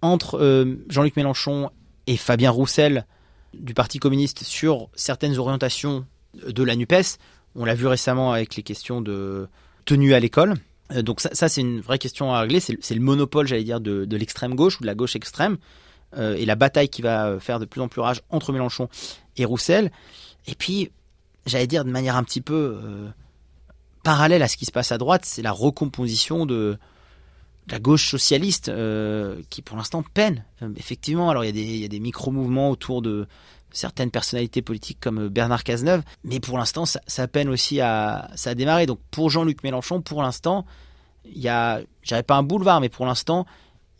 entre 0.00 0.38
euh, 0.40 0.76
Jean-Luc 0.88 1.16
Mélenchon 1.16 1.70
et 2.06 2.16
Fabien 2.16 2.50
Roussel 2.50 3.06
du 3.52 3.74
Parti 3.74 3.98
communiste 3.98 4.42
sur 4.42 4.88
certaines 4.94 5.38
orientations 5.38 6.06
de 6.34 6.62
la 6.62 6.76
NUPES. 6.76 7.18
On 7.54 7.64
l'a 7.64 7.74
vu 7.74 7.86
récemment 7.86 8.32
avec 8.32 8.56
les 8.56 8.62
questions 8.62 9.00
de 9.00 9.48
tenue 9.84 10.14
à 10.14 10.20
l'école. 10.20 10.54
Euh, 10.92 11.02
donc 11.02 11.20
ça, 11.20 11.48
c'est 11.48 11.60
une 11.60 11.80
vraie 11.80 11.98
question 11.98 12.32
à 12.32 12.40
régler. 12.40 12.60
C'est 12.60 12.94
le 12.94 13.00
monopole, 13.00 13.46
j'allais 13.46 13.64
dire, 13.64 13.80
de, 13.80 14.04
de 14.04 14.16
l'extrême 14.16 14.54
gauche 14.54 14.78
ou 14.78 14.82
de 14.82 14.86
la 14.86 14.94
gauche 14.94 15.16
extrême. 15.16 15.58
Euh, 16.16 16.36
et 16.36 16.44
la 16.44 16.54
bataille 16.54 16.88
qui 16.88 17.02
va 17.02 17.38
faire 17.40 17.58
de 17.58 17.64
plus 17.64 17.80
en 17.80 17.88
plus 17.88 18.00
rage 18.00 18.22
entre 18.30 18.52
Mélenchon 18.52 18.88
et 19.36 19.44
Roussel. 19.44 19.90
Et 20.46 20.54
puis, 20.54 20.90
j'allais 21.46 21.66
dire 21.66 21.84
de 21.84 21.90
manière 21.90 22.16
un 22.16 22.24
petit 22.24 22.40
peu 22.40 22.78
euh, 22.82 23.08
parallèle 24.02 24.42
à 24.42 24.48
ce 24.48 24.56
qui 24.56 24.64
se 24.64 24.72
passe 24.72 24.92
à 24.92 24.98
droite, 24.98 25.24
c'est 25.24 25.42
la 25.42 25.52
recomposition 25.52 26.46
de, 26.46 26.78
la 27.68 27.78
gauche 27.78 28.10
socialiste 28.10 28.68
euh, 28.68 29.40
qui 29.50 29.62
pour 29.62 29.76
l'instant 29.76 30.02
peine. 30.02 30.44
effectivement, 30.76 31.30
alors 31.30 31.44
il 31.44 31.56
y 31.56 31.84
a 31.84 31.88
des, 31.88 32.00
micro-mouvements 32.00 32.70
autour 32.70 33.02
de 33.02 33.26
certaines 33.74 34.10
personnalités 34.10 34.62
politiques 34.62 34.98
comme 35.00 35.28
Bernard 35.28 35.64
Cazeneuve, 35.64 36.02
mais 36.22 36.40
pour 36.40 36.56
l'instant 36.56 36.84
ça, 36.86 37.28
peine 37.28 37.48
aussi 37.48 37.80
à, 37.80 38.30
ça 38.36 38.50
a 38.50 38.54
démarré. 38.54 38.86
Donc 38.86 39.00
pour 39.10 39.28
Jean-Luc 39.28 39.62
Mélenchon, 39.62 40.00
pour 40.00 40.22
l'instant, 40.22 40.64
il 41.26 41.40
y 41.40 41.48
a, 41.48 41.80
j'avais 42.02 42.22
pas 42.22 42.36
un 42.36 42.42
boulevard, 42.42 42.80
mais 42.80 42.88
pour 42.88 43.04
l'instant, 43.04 43.46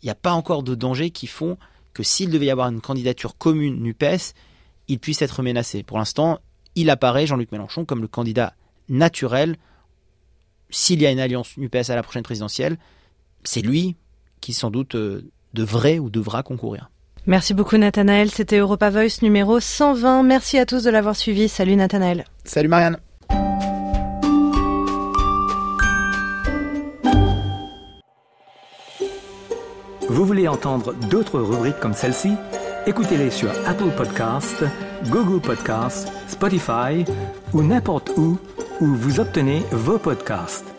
il 0.01 0.05
n'y 0.05 0.11
a 0.11 0.15
pas 0.15 0.33
encore 0.33 0.63
de 0.63 0.75
danger 0.75 1.11
qui 1.11 1.27
font 1.27 1.57
que 1.93 2.03
s'il 2.03 2.29
devait 2.29 2.47
y 2.47 2.51
avoir 2.51 2.69
une 2.69 2.81
candidature 2.81 3.37
commune 3.37 3.81
NUPES, 3.81 4.33
il 4.87 4.99
puisse 4.99 5.21
être 5.21 5.41
menacé. 5.43 5.83
Pour 5.83 5.97
l'instant, 5.97 6.39
il 6.75 6.89
apparaît, 6.89 7.25
Jean-Luc 7.25 7.51
Mélenchon, 7.51 7.85
comme 7.85 8.01
le 8.01 8.07
candidat 8.07 8.53
naturel. 8.89 9.57
S'il 10.69 11.01
y 11.01 11.05
a 11.05 11.11
une 11.11 11.19
alliance 11.19 11.57
NUPES 11.57 11.89
à 11.89 11.95
la 11.95 12.03
prochaine 12.03 12.23
présidentielle, 12.23 12.77
c'est 13.43 13.61
lui 13.61 13.95
qui 14.41 14.53
sans 14.53 14.69
doute 14.69 14.95
euh, 14.95 15.31
devrait 15.53 15.99
ou 15.99 16.09
devra 16.09 16.43
concourir. 16.43 16.89
Merci 17.27 17.55
beaucoup 17.55 17.77
Nathanaël, 17.77 18.29
c'était 18.29 18.57
Europa 18.57 18.89
Voice 18.91 19.23
numéro 19.23 19.59
120. 19.59 20.21
Merci 20.23 20.59
à 20.59 20.65
tous 20.65 20.83
de 20.83 20.91
l'avoir 20.91 21.15
suivi. 21.15 21.49
Salut 21.49 21.75
Nathanaël. 21.75 22.25
Salut 22.43 22.67
Marianne. 22.67 22.97
Vous 30.07 30.25
voulez 30.25 30.47
entendre 30.47 30.93
d'autres 31.09 31.39
rubriques 31.39 31.79
comme 31.79 31.93
celle-ci? 31.93 32.33
Écoutez-les 32.85 33.31
sur 33.31 33.49
Apple 33.65 33.89
Podcasts, 33.97 34.63
Google 35.09 35.41
Podcasts, 35.41 36.11
Spotify 36.27 37.03
ou 37.53 37.63
n'importe 37.63 38.11
où 38.15 38.37
où 38.81 38.85
vous 38.85 39.19
obtenez 39.19 39.63
vos 39.71 39.97
podcasts. 39.97 40.74